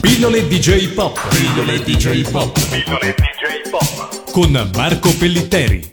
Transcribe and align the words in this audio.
Pillole 0.00 0.46
DJ 0.46 0.92
Pop. 0.94 1.18
Pillole 1.28 1.82
DJ 1.82 2.30
Pop. 2.30 2.52
Pillole 2.68 3.14
DJ 3.14 3.70
Pop. 3.70 4.30
Con 4.30 4.70
Marco 4.74 5.10
Pellitteri. 5.16 5.92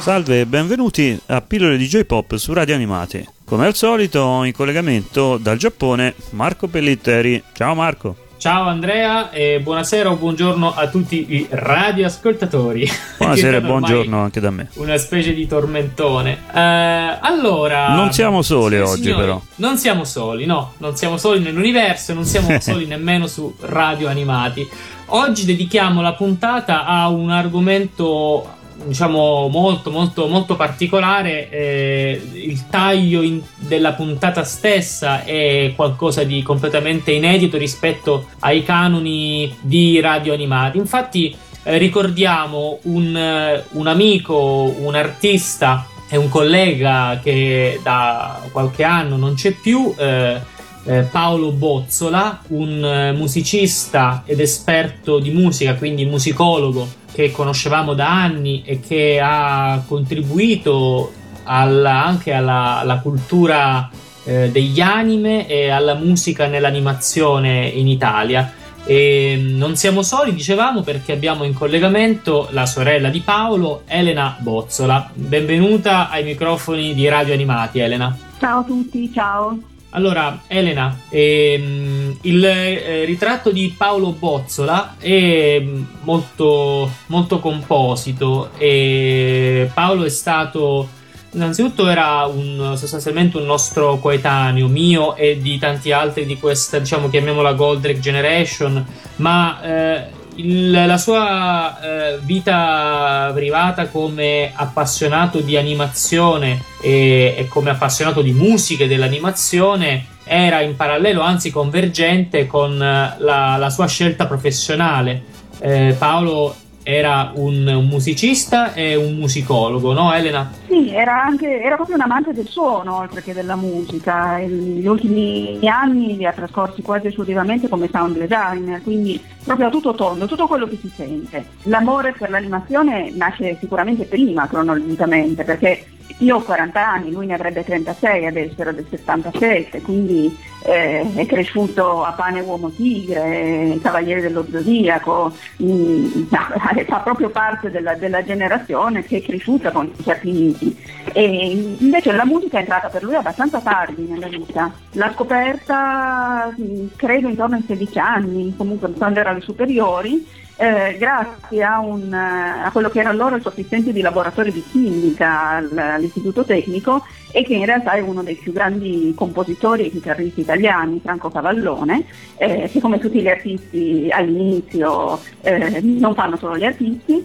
Salve 0.00 0.40
e 0.40 0.46
benvenuti 0.46 1.18
a 1.26 1.40
Pillole 1.40 1.78
DJ 1.78 2.04
Pop 2.04 2.36
su 2.36 2.52
Radio 2.52 2.74
Animati. 2.74 3.26
Come 3.44 3.66
al 3.66 3.74
solito, 3.74 4.44
in 4.44 4.52
collegamento 4.52 5.38
dal 5.38 5.56
Giappone, 5.56 6.14
Marco 6.30 6.68
Pellitteri. 6.68 7.42
Ciao 7.54 7.74
Marco. 7.74 8.27
Ciao 8.38 8.68
Andrea 8.68 9.30
e 9.30 9.58
buonasera 9.58 10.12
o 10.12 10.14
buongiorno 10.14 10.72
a 10.72 10.86
tutti 10.86 11.26
i 11.34 11.48
radioascoltatori. 11.50 12.88
Buonasera 13.18 13.56
e 13.56 13.60
buongiorno 13.60 14.16
anche 14.22 14.38
da 14.38 14.50
me. 14.50 14.68
Una 14.74 14.96
specie 14.96 15.34
di 15.34 15.44
tormentone. 15.48 16.38
Eh, 16.54 17.18
allora. 17.20 17.96
Non 17.96 18.12
siamo 18.12 18.42
soli 18.42 18.76
sì, 18.76 18.82
oggi, 18.82 19.02
signori, 19.02 19.20
però. 19.20 19.42
Non 19.56 19.76
siamo 19.76 20.04
soli, 20.04 20.46
no. 20.46 20.74
Non 20.76 20.94
siamo 20.96 21.16
soli 21.16 21.40
nell'universo 21.40 22.12
e 22.12 22.14
non 22.14 22.24
siamo 22.24 22.58
soli 22.62 22.86
nemmeno 22.86 23.26
su 23.26 23.52
Radio 23.62 24.06
Animati. 24.06 24.68
Oggi 25.06 25.44
dedichiamo 25.44 26.00
la 26.00 26.12
puntata 26.12 26.84
a 26.84 27.08
un 27.08 27.30
argomento 27.30 28.57
diciamo 28.84 29.48
molto 29.48 29.90
molto 29.90 30.26
molto 30.28 30.56
particolare 30.56 31.50
eh, 31.50 32.22
il 32.34 32.68
taglio 32.68 33.22
in, 33.22 33.40
della 33.56 33.92
puntata 33.92 34.44
stessa 34.44 35.24
è 35.24 35.72
qualcosa 35.74 36.24
di 36.24 36.42
completamente 36.42 37.10
inedito 37.10 37.56
rispetto 37.56 38.28
ai 38.40 38.62
canoni 38.62 39.54
di 39.60 40.00
radio 40.00 40.32
animati. 40.32 40.78
Infatti 40.78 41.34
eh, 41.62 41.78
ricordiamo 41.78 42.78
un, 42.82 43.16
eh, 43.16 43.64
un 43.72 43.86
amico 43.86 44.74
un 44.78 44.94
artista 44.94 45.86
e 46.08 46.16
un 46.16 46.28
collega 46.28 47.20
che 47.22 47.80
da 47.82 48.40
qualche 48.50 48.82
anno 48.82 49.16
non 49.16 49.34
c'è 49.34 49.50
più 49.52 49.94
eh, 49.98 50.40
eh, 50.84 51.02
Paolo 51.02 51.52
Bozzola, 51.52 52.40
un 52.48 52.84
eh, 52.84 53.12
musicista 53.12 54.22
ed 54.24 54.40
esperto 54.40 55.18
di 55.18 55.30
musica, 55.30 55.74
quindi 55.74 56.04
musicologo 56.04 56.88
che 57.12 57.30
conoscevamo 57.30 57.94
da 57.94 58.22
anni 58.22 58.62
e 58.64 58.80
che 58.80 59.20
ha 59.22 59.82
contribuito 59.86 61.12
alla, 61.44 62.04
anche 62.04 62.32
alla, 62.32 62.78
alla 62.78 62.98
cultura 62.98 63.90
eh, 64.24 64.50
degli 64.50 64.80
anime 64.80 65.48
e 65.48 65.70
alla 65.70 65.94
musica 65.94 66.46
nell'animazione 66.46 67.66
in 67.66 67.88
Italia. 67.88 68.52
E 68.84 69.38
non 69.38 69.76
siamo 69.76 70.02
soli, 70.02 70.32
dicevamo, 70.32 70.82
perché 70.82 71.12
abbiamo 71.12 71.44
in 71.44 71.52
collegamento 71.52 72.48
la 72.52 72.64
sorella 72.64 73.10
di 73.10 73.20
Paolo, 73.20 73.82
Elena 73.86 74.36
Bozzola. 74.38 75.10
Benvenuta 75.12 76.08
ai 76.08 76.24
microfoni 76.24 76.94
di 76.94 77.06
Radio 77.08 77.34
Animati, 77.34 77.80
Elena. 77.80 78.16
Ciao 78.38 78.60
a 78.60 78.64
tutti, 78.64 79.12
ciao. 79.12 79.58
Allora, 79.90 80.42
Elena, 80.48 80.98
ehm, 81.08 82.18
il 82.22 82.44
eh, 82.44 83.04
ritratto 83.06 83.50
di 83.50 83.74
Paolo 83.74 84.12
Bozzola 84.12 84.96
è 84.98 85.64
molto, 86.02 86.90
molto 87.06 87.38
composito 87.40 88.50
e 88.58 89.70
Paolo 89.72 90.04
è 90.04 90.10
stato, 90.10 90.88
innanzitutto 91.32 91.88
era 91.88 92.26
un, 92.26 92.74
sostanzialmente 92.76 93.38
un 93.38 93.46
nostro 93.46 93.98
coetaneo, 93.98 94.68
mio 94.68 95.16
e 95.16 95.40
di 95.40 95.58
tanti 95.58 95.90
altri 95.90 96.26
di 96.26 96.38
questa, 96.38 96.78
diciamo, 96.78 97.08
chiamiamola 97.08 97.54
Goldrake 97.54 97.98
Generation, 97.98 98.84
ma 99.16 99.62
eh, 99.62 100.06
il, 100.38 100.70
la 100.70 100.98
sua 100.98 101.78
eh, 101.80 102.18
vita 102.22 103.30
privata 103.34 103.88
come 103.88 104.52
appassionato 104.54 105.40
di 105.40 105.56
animazione 105.56 106.62
e, 106.82 107.34
e, 107.36 107.48
come 107.48 107.70
appassionato 107.70 108.22
di 108.22 108.32
musica 108.32 108.84
e 108.84 108.88
dell'animazione 108.88 110.16
era 110.24 110.60
in 110.60 110.76
parallelo, 110.76 111.22
anzi 111.22 111.50
convergente 111.50 112.46
con 112.46 112.76
la, 112.76 113.14
la 113.16 113.70
sua 113.70 113.86
scelta 113.86 114.26
professionale. 114.26 115.22
Eh, 115.60 115.96
Paolo 115.98 116.54
era 116.82 117.32
un, 117.34 117.66
un, 117.66 117.86
musicista 117.86 118.72
e 118.72 118.94
un 118.94 119.16
musicologo, 119.16 119.92
no 119.92 120.12
Elena? 120.12 120.50
Sì, 120.66 120.90
era, 120.90 121.22
anche, 121.22 121.60
era 121.60 121.74
proprio 121.74 121.96
un 121.96 122.02
amante 122.02 122.32
del 122.32 122.46
suono 122.46 122.96
oltre 122.96 123.22
che 123.22 123.34
della 123.34 123.56
musica. 123.56 124.38
Gli 124.38 124.86
ultimi 124.86 125.58
anni 125.68 126.16
li 126.16 126.24
ha 126.24 126.32
trascorsi 126.32 126.80
quasi 126.80 127.08
esclusivamente 127.08 127.68
come 127.68 127.90
sound 127.92 128.16
designer, 128.16 128.82
quindi 128.82 129.20
proprio 129.48 129.68
a 129.68 129.70
tutto 129.70 129.94
tondo, 129.94 130.26
tutto 130.26 130.46
quello 130.46 130.68
che 130.68 130.76
si 130.78 130.92
sente. 130.94 131.44
L'amore 131.62 132.12
per 132.12 132.28
l'animazione 132.28 133.10
nasce 133.14 133.56
sicuramente 133.58 134.04
prima 134.04 134.46
cronologicamente, 134.46 135.42
perché 135.42 135.86
io 136.18 136.36
ho 136.36 136.42
40 136.42 136.86
anni, 136.86 137.12
lui 137.12 137.26
ne 137.26 137.34
avrebbe 137.34 137.64
36, 137.64 138.26
adesso 138.26 138.60
era 138.60 138.72
del 138.72 138.86
77, 138.88 139.80
quindi 139.82 140.36
eh, 140.64 141.06
è 141.14 141.26
cresciuto 141.26 142.02
a 142.04 142.12
pane 142.12 142.40
uomo 142.40 142.70
tigre, 142.70 143.78
cavaliere 143.80 144.20
dello 144.20 144.44
zodiaco, 144.50 145.32
mh, 145.56 146.26
fa 146.86 146.98
proprio 146.98 147.30
parte 147.30 147.70
della, 147.70 147.94
della, 147.94 148.24
generazione 148.24 149.04
che 149.04 149.18
è 149.18 149.22
cresciuta 149.22 149.70
con 149.70 149.92
certi 150.02 150.30
miti. 150.30 150.76
E 151.12 151.76
invece 151.78 152.12
la 152.12 152.26
musica 152.26 152.58
è 152.58 152.60
entrata 152.60 152.88
per 152.88 153.02
lui 153.02 153.14
abbastanza 153.14 153.60
tardi 153.60 154.02
nella 154.02 154.28
vita, 154.28 154.72
l'ha 154.92 155.12
scoperta 155.14 156.52
mh, 156.54 156.96
credo 156.96 157.28
intorno 157.28 157.56
ai 157.56 157.64
16 157.66 157.98
anni, 157.98 158.54
comunque 158.56 158.90
quando 158.92 159.20
era 159.20 159.37
alle 159.38 159.40
superiori 159.40 160.26
eh, 160.60 160.96
grazie 160.98 161.62
a, 161.62 161.78
un, 161.78 162.12
a, 162.12 162.68
quello 162.72 162.90
che 162.90 162.98
era 162.98 163.10
allora 163.10 163.36
il 163.36 163.40
suo 163.40 163.50
assistente 163.50 163.92
di 163.92 164.00
laboratorio 164.00 164.50
di 164.50 164.64
chimica 164.68 165.62
all'istituto 165.94 166.44
tecnico 166.44 167.04
e 167.30 167.44
che 167.44 167.54
in 167.54 167.64
realtà 167.64 167.92
è 167.92 168.00
uno 168.00 168.24
dei 168.24 168.34
più 168.34 168.52
grandi 168.52 169.12
compositori 169.14 169.86
e 169.86 169.90
chitarristi 169.90 170.40
italiani, 170.40 171.00
Franco 171.00 171.30
Cavallone, 171.30 172.04
eh, 172.38 172.68
che 172.72 172.80
come 172.80 172.98
tutti 172.98 173.20
gli 173.20 173.28
artisti 173.28 174.08
all'inizio 174.10 175.20
eh, 175.42 175.80
non 175.80 176.14
fanno 176.14 176.36
solo 176.36 176.56
gli 176.56 176.64
artisti, 176.64 177.24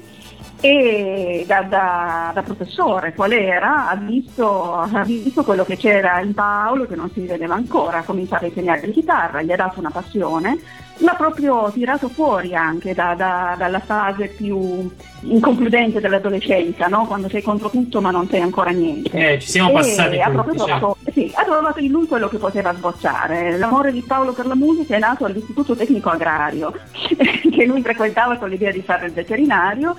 e 0.66 1.44
da, 1.46 1.63
da, 1.63 2.31
da, 2.34 2.41
professore 2.41 3.13
qual 3.13 3.34
era 3.34 3.90
ha 3.90 3.97
visto, 3.97 4.72
ha 4.75 5.03
visto, 5.03 5.44
quello 5.44 5.66
che 5.66 5.75
c'era 5.75 6.22
in 6.22 6.34
Paolo 6.34 6.85
che 6.85 6.96
non 6.96 7.12
si 7.12 7.25
vedeva 7.25 7.56
ancora, 7.56 7.97
ha 7.97 8.03
cominciato 8.03 8.46
a 8.46 8.47
insegnare 8.47 8.79
di 8.79 8.94
chitarra, 8.94 9.41
gli 9.41 9.51
ha 9.51 9.57
dato 9.57 9.81
una 9.81 9.90
passione, 9.90 10.57
l'ha 11.00 11.16
proprio 11.16 11.69
tirato 11.74 12.07
fuori 12.07 12.56
anche 12.56 12.94
da, 12.94 13.13
dalla 13.13 13.79
fase 13.79 14.28
più 14.28 14.90
inconcludente 15.24 16.00
dell'adolescenza, 16.00 16.88
no? 16.88 17.07
quando 17.07 17.28
sei 17.28 17.41
contro 17.41 17.69
tutto 17.69 18.00
ma 18.00 18.12
non 18.12 18.30
sei 18.30 18.40
ancora 18.40 18.69
niente. 18.69 19.34
Eh, 19.34 19.40
ci 19.40 19.50
siamo 19.50 19.74
passati. 19.74 20.22
Ha, 20.22 20.30
proprio 20.30 20.53
trovato, 20.53 20.97
sì, 21.12 21.30
ha 21.35 21.44
trovato 21.44 21.80
in 21.80 21.91
lui 21.91 22.07
quello 22.07 22.30
che 22.30 22.38
poteva 22.38 22.74
sbocciare. 22.74 23.57
L'amore 23.57 23.91
di 23.91 24.01
Paolo 24.01 24.31
per 24.31 24.45
la 24.45 24.56
musica 24.56 24.95
è 24.95 25.00
nato 25.00 25.25
all'Istituto 25.25 25.75
Tecnico 25.75 26.07
Agrario, 26.07 26.72
che 27.51 27.66
lui 27.66 27.81
frequentava 27.81 28.38
con 28.38 28.47
l'idea 28.47 28.72
di 28.72 28.81
fare 28.81 29.07
il 29.07 29.12
veterinario 29.12 29.97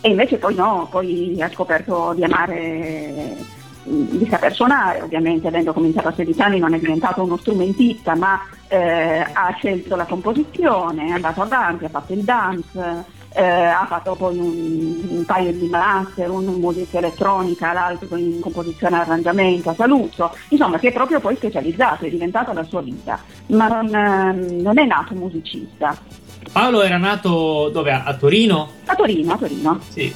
e 0.00 0.08
invece 0.08 0.38
poi 0.38 0.54
no, 0.54 0.88
poi 0.90 1.36
ha 1.42 1.50
scoperto 1.50 2.12
di 2.14 2.24
amare, 2.24 3.36
di 3.82 4.26
saper 4.28 4.54
suonare, 4.54 5.02
ovviamente 5.02 5.48
avendo 5.48 5.72
cominciato 5.72 6.08
a 6.08 6.12
16 6.12 6.40
anni 6.40 6.58
non 6.58 6.74
è 6.74 6.78
diventato 6.78 7.22
uno 7.22 7.36
strumentista, 7.36 8.14
ma 8.14 8.40
eh, 8.68 9.26
ha 9.32 9.54
scelto 9.58 9.96
la 9.96 10.04
composizione, 10.04 11.06
è 11.06 11.10
andato 11.10 11.42
avanti, 11.42 11.84
ha 11.84 11.90
fatto 11.90 12.12
il 12.14 12.22
dance, 12.22 13.04
eh, 13.32 13.44
ha 13.44 13.84
fatto 13.86 14.14
poi 14.14 14.38
un, 14.38 15.08
un, 15.08 15.24
paio 15.24 15.52
di 15.52 15.68
master, 15.68 16.30
uno 16.30 16.50
in 16.50 16.60
musica 16.60 16.98
elettronica, 16.98 17.72
l'altro 17.72 18.16
in 18.16 18.40
composizione 18.40 18.96
e 18.96 19.00
arrangiamento 19.00 19.70
a 19.70 19.74
Saluzzo, 19.74 20.34
insomma 20.48 20.78
si 20.78 20.86
è 20.86 20.92
proprio 20.92 21.20
poi 21.20 21.36
specializzato, 21.36 22.06
è 22.06 22.10
diventata 22.10 22.52
la 22.52 22.64
sua 22.64 22.80
vita, 22.80 23.18
ma 23.48 23.68
non, 23.68 23.88
non 24.60 24.78
è 24.78 24.84
nato 24.84 25.14
musicista. 25.14 25.96
Paolo 26.52 26.82
era 26.82 26.96
nato 26.96 27.70
dove? 27.72 27.92
A 27.92 28.14
Torino? 28.14 28.72
A 28.86 28.94
Torino, 28.94 29.32
a 29.32 29.36
Torino. 29.36 29.80
Sì. 29.88 30.12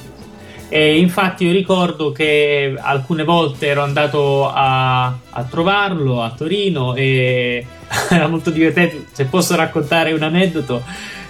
E 0.67 0.97
infatti 0.97 1.45
io 1.45 1.51
ricordo 1.51 2.11
che 2.11 2.75
alcune 2.77 3.23
volte 3.23 3.67
ero 3.67 3.83
andato 3.83 4.49
a, 4.49 5.05
a 5.05 5.43
trovarlo 5.49 6.21
a 6.21 6.31
Torino 6.31 6.95
e 6.95 7.65
era 8.09 8.27
molto 8.27 8.49
divertente. 8.49 9.05
Se 9.11 9.25
posso 9.25 9.55
raccontare 9.55 10.11
un 10.11 10.23
aneddoto, 10.23 10.83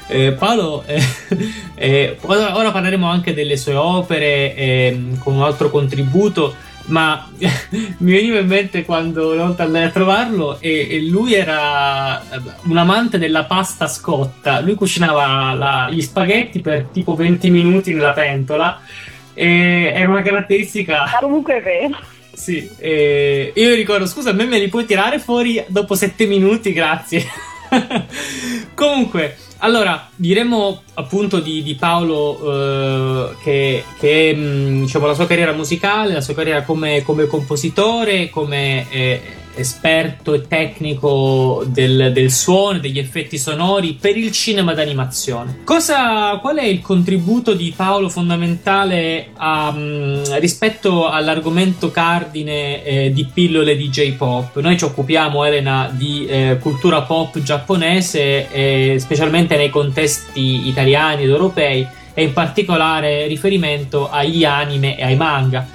eh, 0.08 0.32
Paolo, 0.32 0.84
eh, 0.88 1.04
eh, 1.76 2.18
ora 2.22 2.72
parleremo 2.72 3.08
anche 3.08 3.34
delle 3.34 3.58
sue 3.58 3.76
opere 3.76 4.56
ehm, 4.56 5.18
con 5.20 5.36
un 5.36 5.44
altro 5.44 5.70
contributo 5.70 6.56
ma 6.86 7.28
mi 7.38 8.12
veniva 8.12 8.40
in 8.40 8.48
mente 8.48 8.86
quando 8.86 9.34
una 9.34 9.46
volta 9.46 9.64
andai 9.64 9.84
a 9.84 9.90
trovarlo 9.90 10.60
e, 10.60 10.88
e, 10.90 11.02
lui 11.02 11.34
era 11.34 12.22
un 12.64 12.78
amante 12.78 13.18
della 13.18 13.46
pasta 13.46 13.88
scotta. 13.88 14.60
Lui 14.60 14.76
cucinava 14.76 15.54
la, 15.54 15.90
gli 15.92 16.02
spaghetti 16.02 16.62
per 16.62 16.88
tipo 16.92 17.16
20 17.16 17.50
minuti 17.50 17.94
nella 17.94 18.14
pentola 18.14 18.80
e 19.34 19.92
era 19.94 20.10
una 20.10 20.22
caratteristica... 20.22 21.12
Comunque 21.20 21.58
è 21.58 21.62
vero. 21.62 21.98
Sì, 22.34 22.70
io 22.80 23.76
ricordo, 23.76 24.06
scusa, 24.06 24.32
a 24.32 24.34
me 24.34 24.46
me 24.46 24.60
li 24.60 24.68
puoi 24.68 24.86
tirare 24.86 25.20
fuori 25.20 25.64
dopo 25.68 25.96
7 25.96 26.26
minuti, 26.26 26.74
grazie. 26.74 27.26
Comunque, 28.76 29.38
allora, 29.60 30.10
diremo 30.16 30.84
appunto 30.96 31.40
di, 31.40 31.64
di 31.64 31.76
Paolo 31.76 33.32
eh, 33.32 33.36
che, 33.42 33.84
che 34.00 34.36
mh, 34.36 34.82
diciamo, 34.82 35.08
la 35.08 35.14
sua 35.14 35.28
carriera 35.28 35.54
musicale, 35.54 36.14
la 36.14 36.22
sua 36.22 36.34
carriera 36.34 36.64
come, 36.64 37.04
come 37.04 37.28
compositore, 37.28 38.30
come 38.30 38.90
eh, 38.90 39.22
esperto 39.56 40.34
e 40.34 40.48
tecnico 40.48 41.64
del, 41.68 42.12
del 42.14 42.32
suono, 42.32 42.80
degli 42.80 43.00
effetti 43.00 43.38
sonori 43.38 43.98
per 44.00 44.18
il 44.18 44.32
cinema 44.32 44.74
d'animazione. 44.74 45.60
Cosa, 45.64 46.38
qual 46.42 46.58
è 46.58 46.66
il 46.66 46.82
contributo 46.82 47.54
di 47.54 47.74
Paolo 47.76 48.10
fondamentale 48.10 49.30
a, 49.36 49.74
um, 49.76 50.22
rispetto 50.40 51.08
all'argomento 51.08 51.92
cardine 51.92 52.84
eh, 52.84 53.12
di 53.12 53.26
pillole 53.32 53.76
di 53.76 53.90
J-pop? 53.90 54.60
Noi 54.60 54.78
ci 54.78 54.84
occupiamo, 54.86 55.44
Elena, 55.44 55.90
di 55.92 56.26
eh, 56.26 56.58
cultura 56.62 57.02
pop 57.02 57.42
giapponese, 57.42 58.50
eh, 58.52 58.96
specialmente 59.00 59.58
nei 59.58 59.70
contesti 59.70 60.68
italiani 60.68 61.24
ed 61.24 61.30
europei, 61.30 61.88
e 62.18 62.24
in 62.24 62.34
particolare 62.34 63.28
riferimento 63.28 64.10
agli 64.10 64.46
anime 64.46 64.98
e 64.98 65.04
ai 65.04 65.18
manga 65.18 65.68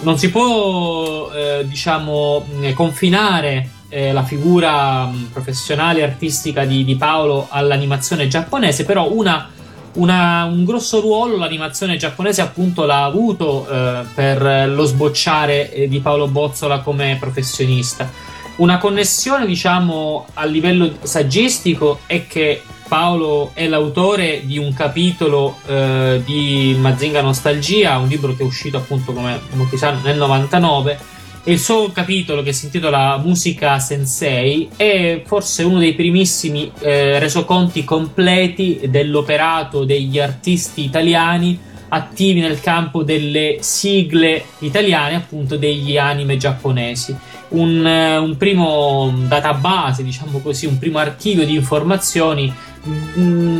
non 0.00 0.18
si 0.18 0.30
può, 0.30 1.30
eh, 1.32 1.64
diciamo, 1.66 2.44
confinare 2.74 3.68
eh, 3.88 4.12
la 4.12 4.22
figura 4.22 5.04
mh, 5.06 5.30
professionale 5.32 6.00
e 6.00 6.02
artistica 6.04 6.64
di, 6.64 6.84
di, 6.84 6.96
Paolo 6.96 7.46
all'animazione 7.50 8.28
giapponese, 8.28 8.84
però 8.84 9.10
una, 9.12 9.48
una, 9.94 10.44
un 10.44 10.64
grosso 10.64 11.00
ruolo 11.00 11.36
l'animazione 11.36 11.96
giapponese 11.96 12.40
appunto 12.40 12.84
l'ha 12.84 13.04
avuto 13.04 13.68
eh, 13.68 14.04
per 14.14 14.70
lo 14.70 14.84
sbocciare 14.84 15.72
eh, 15.72 15.88
di 15.88 16.00
Paolo 16.00 16.28
Bozzola 16.28 16.80
come 16.80 17.16
professionista. 17.18 18.10
Una 18.56 18.78
connessione, 18.78 19.46
diciamo, 19.46 20.26
a 20.34 20.44
livello 20.44 20.96
saggistico 21.02 22.00
è 22.06 22.26
che 22.26 22.62
Paolo 22.90 23.52
è 23.54 23.68
l'autore 23.68 24.40
di 24.44 24.58
un 24.58 24.74
capitolo 24.74 25.58
eh, 25.64 26.20
di 26.24 26.76
Mazinga 26.76 27.22
Nostalgia, 27.22 27.98
un 27.98 28.08
libro 28.08 28.34
che 28.34 28.42
è 28.42 28.44
uscito 28.44 28.78
appunto 28.78 29.12
come 29.12 29.38
molti 29.52 29.76
sanno 29.76 30.00
nel 30.02 30.16
99 30.16 30.98
e 31.44 31.52
il 31.52 31.60
suo 31.60 31.92
capitolo 31.92 32.42
che 32.42 32.52
si 32.52 32.64
intitola 32.64 33.16
Musica 33.18 33.78
Sensei 33.78 34.70
è 34.74 35.22
forse 35.24 35.62
uno 35.62 35.78
dei 35.78 35.94
primissimi 35.94 36.72
eh, 36.80 37.20
resoconti 37.20 37.84
completi 37.84 38.80
dell'operato 38.88 39.84
degli 39.84 40.18
artisti 40.18 40.82
italiani 40.82 41.56
attivi 41.92 42.40
nel 42.40 42.60
campo 42.60 43.04
delle 43.04 43.58
sigle 43.60 44.44
italiane, 44.58 45.14
appunto 45.14 45.56
degli 45.56 45.96
anime 45.96 46.36
giapponesi. 46.36 47.16
Un, 47.50 47.84
eh, 47.84 48.16
un 48.16 48.36
primo 48.36 49.12
database, 49.26 50.04
diciamo 50.04 50.38
così, 50.38 50.66
un 50.66 50.78
primo 50.78 50.98
archivio 50.98 51.44
di 51.44 51.54
informazioni 51.54 52.52
Mm, 52.52 52.69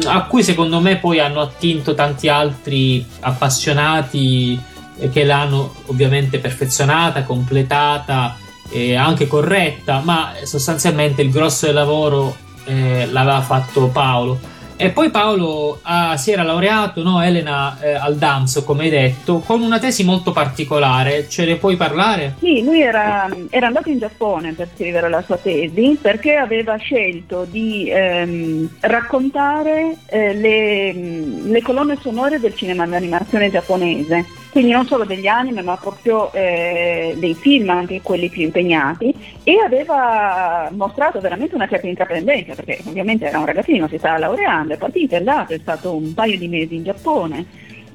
a 0.04 0.24
cui 0.24 0.42
secondo 0.42 0.80
me 0.80 0.96
poi 0.96 1.20
hanno 1.20 1.40
attinto 1.40 1.94
tanti 1.94 2.28
altri 2.28 3.04
appassionati 3.20 4.58
che 5.12 5.24
l'hanno 5.24 5.74
ovviamente 5.86 6.38
perfezionata, 6.38 7.24
completata 7.24 8.36
e 8.70 8.94
anche 8.94 9.26
corretta, 9.26 10.00
ma 10.04 10.32
sostanzialmente 10.44 11.22
il 11.22 11.30
grosso 11.30 11.66
del 11.66 11.74
lavoro 11.74 12.36
eh, 12.64 13.06
l'aveva 13.10 13.40
fatto 13.40 13.88
Paolo. 13.88 14.49
E 14.82 14.88
poi 14.88 15.10
Paolo 15.10 15.78
ah, 15.82 16.16
si 16.16 16.32
era 16.32 16.42
laureato, 16.42 17.02
no, 17.02 17.22
Elena, 17.22 17.78
eh, 17.82 17.92
al 17.92 18.16
DAMS, 18.16 18.62
come 18.64 18.84
hai 18.84 18.88
detto, 18.88 19.40
con 19.40 19.60
una 19.60 19.78
tesi 19.78 20.04
molto 20.04 20.32
particolare. 20.32 21.28
Ce 21.28 21.44
ne 21.44 21.56
puoi 21.56 21.76
parlare? 21.76 22.36
Sì, 22.38 22.64
lui 22.64 22.80
era, 22.80 23.28
era 23.50 23.66
andato 23.66 23.90
in 23.90 23.98
Giappone 23.98 24.54
per 24.54 24.70
scrivere 24.74 25.10
la 25.10 25.20
sua 25.20 25.36
tesi 25.36 25.98
perché 26.00 26.36
aveva 26.36 26.76
scelto 26.76 27.46
di 27.46 27.90
ehm, 27.90 28.70
raccontare 28.80 29.98
eh, 30.06 30.32
le, 30.32 30.92
le 30.94 31.60
colonne 31.60 31.98
sonore 32.00 32.40
del 32.40 32.54
cinema 32.54 32.86
d'animazione 32.86 33.50
giapponese 33.50 34.24
quindi 34.50 34.72
non 34.72 34.86
solo 34.86 35.04
degli 35.04 35.26
anime 35.26 35.62
ma 35.62 35.76
proprio 35.76 36.32
eh, 36.32 37.14
dei 37.16 37.34
film, 37.34 37.70
anche 37.70 38.00
quelli 38.02 38.28
più 38.28 38.42
impegnati, 38.42 39.14
e 39.44 39.60
aveva 39.64 40.68
mostrato 40.72 41.20
veramente 41.20 41.54
una 41.54 41.68
certa 41.68 41.86
intraprendenza, 41.86 42.54
perché 42.54 42.80
ovviamente 42.86 43.26
era 43.26 43.38
un 43.38 43.46
ragazzino, 43.46 43.88
si 43.88 43.98
stava 43.98 44.18
laureando, 44.18 44.74
è 44.74 44.78
partito, 44.78 45.14
è 45.14 45.18
andato, 45.18 45.52
è 45.52 45.58
stato 45.58 45.94
un 45.94 46.12
paio 46.14 46.38
di 46.38 46.48
mesi 46.48 46.74
in 46.74 46.84
Giappone, 46.84 47.46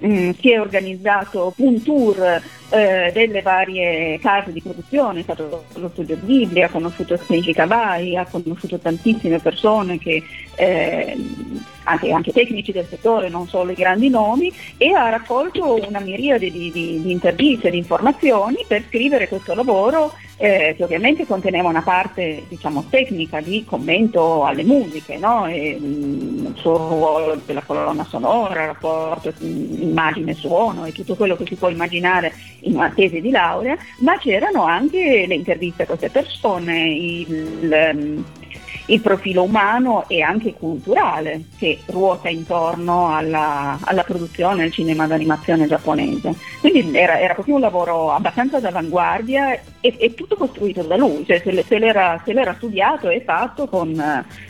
mm, 0.05 0.31
si 0.39 0.51
è 0.51 0.59
organizzato 0.59 1.53
un 1.57 1.81
tour 1.81 2.41
eh, 2.69 3.11
delle 3.13 3.41
varie 3.41 4.19
case 4.19 4.51
di 4.51 4.61
produzione, 4.61 5.19
è 5.19 5.23
stato 5.23 5.65
lo 5.73 5.89
studio 5.89 6.17
Ghibli, 6.21 6.61
ha 6.61 6.69
conosciuto 6.69 7.17
Kenji 7.17 7.53
Kawai, 7.53 8.17
ha 8.17 8.25
conosciuto 8.25 8.79
tantissime 8.79 9.39
persone 9.39 9.97
che 9.99 10.23
eh, 10.55 11.15
anche, 11.83 12.11
anche, 12.11 12.31
tecnici 12.31 12.71
del 12.71 12.87
settore, 12.87 13.29
non 13.29 13.47
solo 13.47 13.71
i 13.71 13.75
grandi 13.75 14.09
nomi, 14.09 14.51
e 14.77 14.93
ha 14.93 15.09
raccolto 15.09 15.85
una 15.87 15.99
miriade 15.99 16.49
di, 16.49 16.71
di, 16.71 17.01
di 17.01 17.11
interviste, 17.11 17.69
di 17.69 17.77
informazioni 17.77 18.65
per 18.67 18.83
scrivere 18.87 19.27
questo 19.27 19.53
lavoro 19.53 20.13
eh, 20.37 20.73
che 20.75 20.83
ovviamente 20.83 21.25
conteneva 21.25 21.69
una 21.69 21.81
parte 21.81 22.43
diciamo, 22.49 22.85
tecnica 22.89 23.39
di 23.39 23.63
commento 23.63 24.43
alle 24.43 24.63
musiche, 24.63 25.17
no? 25.17 25.45
e, 25.47 25.77
mh, 25.79 25.85
mm, 25.85 26.45
il 26.47 26.53
suo 26.55 26.77
ruolo 26.77 27.39
della 27.45 27.61
colonna 27.61 28.03
sonora, 28.03 28.61
il 28.61 28.67
rapporto 28.67 29.33
immagine-suono 29.39 30.85
e 30.85 30.91
tutto 30.91 31.15
quello 31.15 31.35
che 31.35 31.45
si 31.45 31.55
può 31.55 31.69
immaginare 31.69 32.33
in 32.65 32.75
una 32.75 32.89
tesi 32.89 33.21
di 33.21 33.31
laurea, 33.31 33.77
ma 33.99 34.17
c'erano 34.17 34.63
anche 34.63 35.25
le 35.27 35.35
interviste 35.35 35.83
a 35.83 35.85
queste 35.85 36.09
persone, 36.09 36.89
il, 36.89 37.91
um, 37.93 38.25
il 38.87 39.01
profilo 39.01 39.43
umano 39.43 40.05
e 40.07 40.21
anche 40.21 40.53
culturale 40.53 41.45
che 41.57 41.79
ruota 41.87 42.29
intorno 42.29 43.15
alla, 43.15 43.79
alla 43.81 44.03
produzione 44.03 44.63
del 44.63 44.71
cinema 44.71 45.07
d'animazione 45.07 45.67
giapponese. 45.67 46.35
Quindi 46.59 46.97
era, 46.97 47.19
era, 47.19 47.33
proprio 47.33 47.55
un 47.55 47.61
lavoro 47.61 48.11
abbastanza 48.11 48.59
d'avanguardia 48.59 49.53
e, 49.79 49.95
e 49.97 50.13
tutto 50.13 50.35
costruito 50.35 50.83
da 50.83 50.97
lui, 50.97 51.23
cioè 51.25 51.41
se, 51.43 51.63
se, 51.67 51.79
l'era, 51.79 52.21
se 52.23 52.33
l'era, 52.33 52.53
studiato 52.55 53.09
e 53.09 53.21
fatto 53.21 53.67
con, 53.67 53.99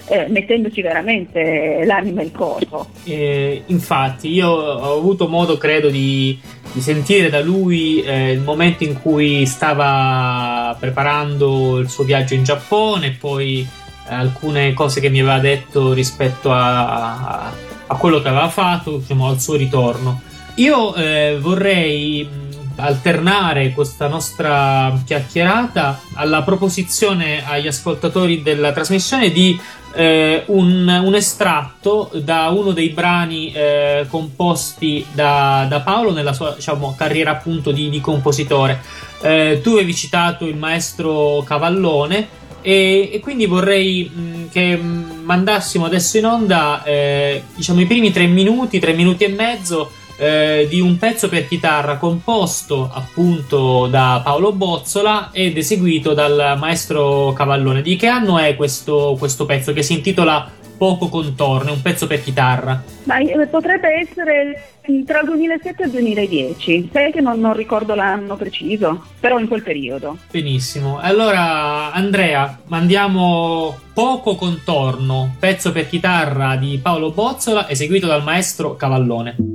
eh, 0.07 0.27
mettendoci 0.29 0.81
veramente 0.81 1.83
l'anima 1.85 2.21
e 2.21 2.25
il 2.25 2.31
corpo. 2.31 2.87
Eh, 3.03 3.63
infatti 3.67 4.31
io 4.31 4.49
ho 4.49 4.97
avuto 4.97 5.27
modo, 5.27 5.57
credo, 5.57 5.89
di, 5.89 6.37
di 6.71 6.81
sentire 6.81 7.29
da 7.29 7.41
lui 7.41 8.01
eh, 8.01 8.31
il 8.31 8.41
momento 8.41 8.83
in 8.83 8.99
cui 9.01 9.45
stava 9.45 10.75
preparando 10.79 11.79
il 11.79 11.89
suo 11.89 12.03
viaggio 12.03 12.33
in 12.33 12.43
Giappone 12.43 13.15
poi 13.19 13.67
alcune 14.07 14.73
cose 14.73 14.99
che 14.99 15.09
mi 15.09 15.19
aveva 15.19 15.39
detto 15.39 15.93
rispetto 15.93 16.51
a, 16.51 17.17
a, 17.17 17.53
a 17.87 17.95
quello 17.95 18.21
che 18.21 18.27
aveva 18.27 18.49
fatto, 18.49 18.97
diciamo, 18.97 19.27
al 19.27 19.39
suo 19.39 19.55
ritorno. 19.55 20.21
Io 20.55 20.95
eh, 20.95 21.37
vorrei 21.39 22.43
alternare 22.77 23.71
questa 23.71 24.07
nostra 24.07 25.01
chiacchierata 25.05 26.01
alla 26.13 26.41
proposizione 26.43 27.45
agli 27.45 27.67
ascoltatori 27.67 28.41
della 28.41 28.71
trasmissione 28.71 29.31
di 29.31 29.59
eh, 29.93 30.43
un, 30.47 30.87
un, 30.87 31.15
estratto 31.15 32.11
da 32.15 32.49
uno 32.49 32.71
dei 32.71 32.89
brani 32.89 33.53
eh, 33.53 34.05
composti 34.09 35.05
da, 35.13 35.65
da, 35.69 35.79
Paolo 35.79 36.11
nella 36.11 36.33
sua 36.33 36.51
diciamo, 36.51 36.95
carriera 36.97 37.31
appunto 37.31 37.71
di, 37.71 37.89
di 37.89 38.01
compositore. 38.01 38.81
Eh, 39.21 39.61
tu 39.63 39.71
avevi 39.71 39.95
citato 39.95 40.45
il 40.45 40.57
maestro 40.57 41.43
Cavallone 41.45 42.43
e, 42.65 43.11
e 43.13 43.19
quindi 43.19 43.45
vorrei 43.45 44.11
mm, 44.11 44.47
che 44.51 44.75
mandassimo 44.75 45.85
adesso 45.85 46.17
in 46.17 46.25
onda 46.25 46.81
eh, 46.83 47.43
diciamo 47.53 47.79
i 47.79 47.85
primi 47.85 48.11
tre 48.11 48.25
minuti, 48.25 48.79
tre 48.79 48.93
minuti 48.93 49.23
e 49.23 49.27
mezzo 49.27 49.91
eh, 50.17 50.65
di 50.67 50.79
un 50.79 50.97
pezzo 50.97 51.29
per 51.29 51.47
chitarra 51.47 51.97
composto 51.97 52.89
appunto 52.91 53.85
da 53.85 54.19
Paolo 54.23 54.51
Bozzola 54.51 55.29
ed 55.31 55.57
eseguito 55.57 56.15
dal 56.15 56.55
maestro 56.57 57.33
Cavallone. 57.33 57.83
Di 57.83 57.95
che 57.97 58.07
anno 58.07 58.39
è 58.39 58.55
questo, 58.55 59.15
questo 59.19 59.45
pezzo 59.45 59.71
che 59.71 59.83
si 59.83 59.93
intitola 59.93 60.49
poco 60.75 61.07
contorno, 61.07 61.71
un 61.71 61.81
pezzo 61.83 62.07
per 62.07 62.23
chitarra. 62.23 62.83
Ma 63.03 63.19
eh, 63.19 63.45
potrebbe 63.45 63.89
essere 63.99 64.74
tra 65.05 65.21
il 65.21 65.27
2007 65.27 65.83
e 65.83 65.85
il 65.85 65.91
2010, 65.91 66.89
sai 66.91 67.11
che 67.11 67.21
non, 67.21 67.39
non, 67.39 67.53
ricordo 67.53 67.95
l'anno 67.95 68.35
preciso, 68.35 69.05
però 69.19 69.39
in 69.39 69.47
quel 69.47 69.63
periodo. 69.63 70.17
Benissimo, 70.31 70.99
allora 70.99 71.91
Andrea, 71.91 72.59
mandiamo 72.67 73.77
poco 73.93 74.35
contorno, 74.35 75.35
pezzo 75.39 75.71
per 75.71 75.87
chitarra 75.87 76.55
di 76.55 76.79
Paolo 76.81 77.11
Bozzola, 77.11 77.69
eseguito 77.69 78.07
dal 78.07 78.23
maestro 78.23 78.75
Cavallone. 78.75 79.54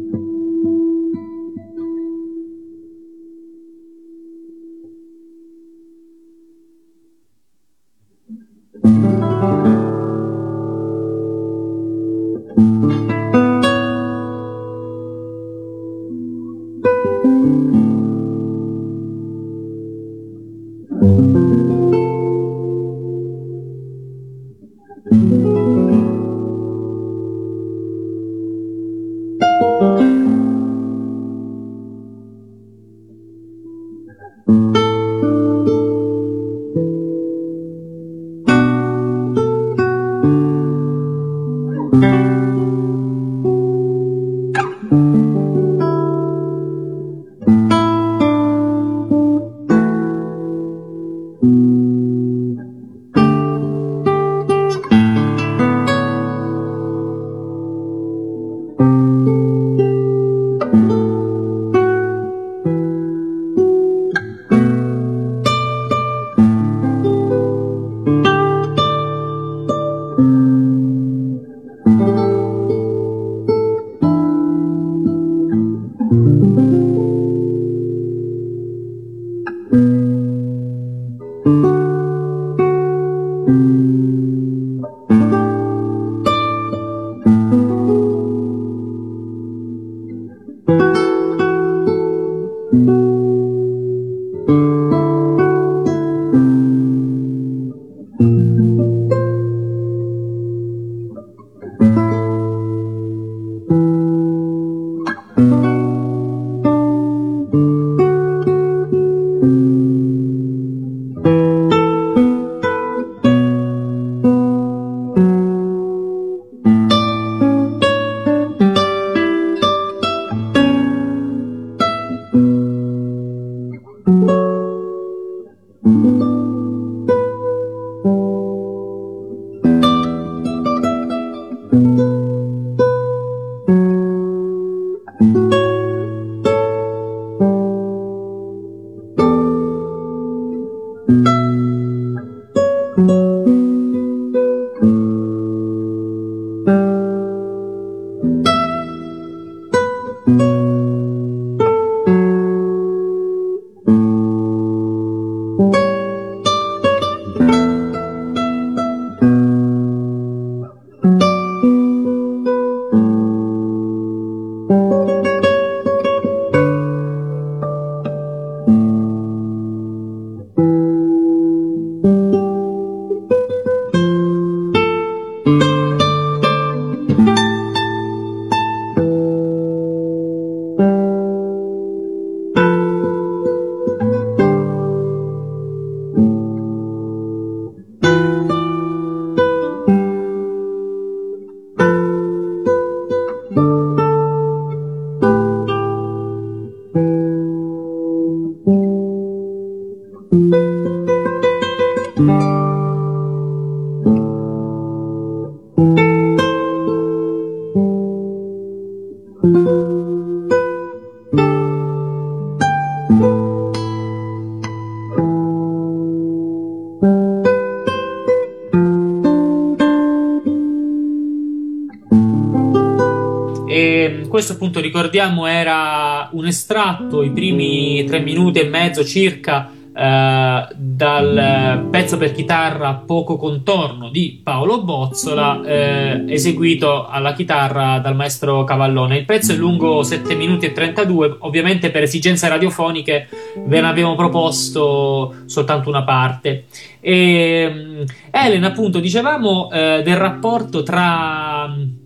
Questo 224.41 224.57
appunto 224.57 224.81
ricordiamo 224.81 225.45
era 225.45 226.31
un 226.33 226.47
estratto, 226.47 227.23
i 227.23 227.31
primi 227.31 228.05
tre 228.05 228.21
minuti 228.21 228.59
e 228.59 228.71
mezzo 228.71 229.05
circa 229.05 229.71
eh, 229.95 230.67
dal 230.75 231.87
pezzo 231.91 232.17
per 232.17 232.33
chitarra 232.33 232.95
Poco 232.95 233.37
contorno 233.37 234.09
di 234.09 234.41
Paolo 234.43 234.83
Bozzola, 234.83 235.61
eh, 235.63 236.25
eseguito 236.29 237.07
alla 237.07 237.35
chitarra 237.35 237.99
dal 237.99 238.17
maestro 238.17 238.65
Cavallone. 238.65 239.19
Il 239.19 239.25
pezzo 239.27 239.53
è 239.53 239.57
lungo 239.57 240.03
7 240.03 240.35
minuti 240.35 240.65
e 240.65 240.73
32, 240.73 241.37
ovviamente 241.41 241.91
per 241.91 242.05
esigenze 242.05 242.49
radiofoniche 242.49 243.29
ve 243.67 243.81
ne 243.83 243.87
abbiamo 243.87 244.15
proposto 244.15 245.35
soltanto 245.45 245.91
una 245.91 246.05
parte. 246.05 246.65
E, 246.99 247.71
mm, 247.71 248.03
Elena, 248.31 248.69
appunto, 248.69 249.01
dicevamo 249.01 249.71
eh, 249.71 250.03
del 250.03 250.17
rapporto 250.17 250.83
tra 250.83 251.50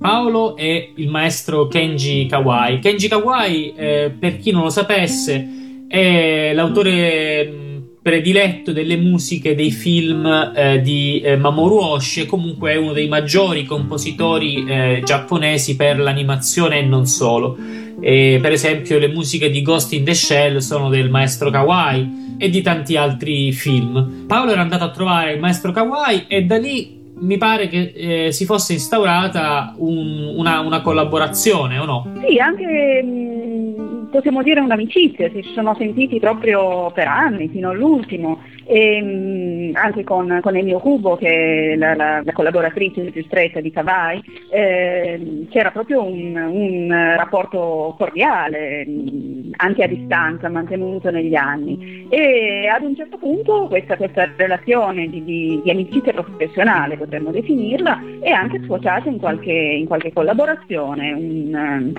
Paolo 0.04 0.54
e 0.54 0.92
il 0.96 1.08
maestro 1.08 1.66
Kenji 1.66 2.26
Kawai. 2.26 2.78
Kenji 2.78 3.08
Kawai, 3.08 3.72
eh, 3.74 4.12
per 4.18 4.36
chi 4.36 4.50
non 4.50 4.64
lo 4.64 4.68
sapesse, 4.68 5.86
è 5.88 6.52
l'autore 6.52 7.48
mm, 7.50 7.76
prediletto 8.02 8.72
delle 8.72 8.98
musiche 8.98 9.54
dei 9.54 9.70
film 9.70 10.26
eh, 10.54 10.82
di 10.82 11.20
eh, 11.20 11.38
Mamoru 11.38 11.76
Oshii 11.76 12.24
e 12.24 12.26
comunque 12.26 12.72
è 12.72 12.76
uno 12.76 12.92
dei 12.92 13.08
maggiori 13.08 13.64
compositori 13.64 14.66
eh, 14.68 15.00
giapponesi 15.02 15.74
per 15.74 15.98
l'animazione 15.98 16.80
e 16.80 16.82
non 16.82 17.06
solo. 17.06 17.56
E, 17.98 18.38
per 18.42 18.52
esempio 18.52 18.98
le 18.98 19.08
musiche 19.08 19.48
di 19.48 19.62
Ghost 19.62 19.94
in 19.94 20.04
the 20.04 20.12
Shell 20.12 20.58
sono 20.58 20.90
del 20.90 21.08
maestro 21.08 21.48
Kawai 21.48 22.36
e 22.36 22.50
di 22.50 22.60
tanti 22.60 22.98
altri 22.98 23.52
film. 23.52 24.26
Paolo 24.26 24.50
era 24.50 24.60
andato 24.60 24.84
a 24.84 24.90
trovare 24.90 25.32
il 25.32 25.40
maestro 25.40 25.72
Kawai 25.72 26.26
e 26.28 26.42
da 26.42 26.58
lì 26.58 27.03
mi 27.16 27.36
pare 27.36 27.68
che 27.68 27.92
eh, 28.26 28.32
si 28.32 28.44
fosse 28.44 28.72
instaurata 28.72 29.74
un, 29.78 30.34
una, 30.36 30.60
una, 30.60 30.80
collaborazione, 30.80 31.78
o 31.78 31.84
no? 31.84 32.06
Sì, 32.26 32.38
anche 32.38 33.02
mm, 33.02 34.06
possiamo 34.10 34.42
dire 34.42 34.60
un'amicizia, 34.60 35.30
si 35.30 35.42
sono 35.54 35.74
sentiti 35.76 36.18
proprio 36.18 36.90
per 36.92 37.06
anni, 37.06 37.48
fino 37.48 37.70
all'ultimo 37.70 38.40
e 38.66 39.02
mm, 39.02 39.74
anche 39.74 40.04
con, 40.04 40.40
con 40.42 40.56
Emio 40.56 40.78
Cubo 40.78 41.16
che 41.16 41.72
è 41.72 41.76
la, 41.76 41.94
la, 41.94 42.22
la, 42.24 42.32
collaboratrice 42.32 43.10
più 43.10 43.22
stretta 43.24 43.60
di 43.60 43.70
Cavai 43.70 44.22
eh, 44.50 45.46
c'era 45.50 45.70
proprio 45.70 46.02
un, 46.04 46.36
un, 46.36 47.14
rapporto 47.16 47.94
cordiale 47.98 48.84
mm, 48.86 49.52
anche 49.56 49.84
a 49.84 49.88
distanza 49.88 50.48
mantenuto 50.48 51.10
negli 51.10 51.34
anni 51.34 52.06
e 52.08 52.66
ad 52.66 52.82
un 52.82 52.96
certo 52.96 53.18
punto 53.18 53.66
questa, 53.68 53.96
questa 53.96 54.30
relazione 54.36 55.08
di, 55.08 55.22
di, 55.24 55.60
di, 55.62 55.70
amicizia 55.70 56.12
professionale 56.12 56.96
potremmo 56.96 57.30
definirla 57.30 58.00
è 58.20 58.30
anche 58.30 58.60
sfociata 58.62 59.08
in 59.08 59.18
qualche, 59.18 59.52
in 59.52 59.86
qualche 59.86 60.12
collaborazione 60.12 61.12
un, 61.12 61.92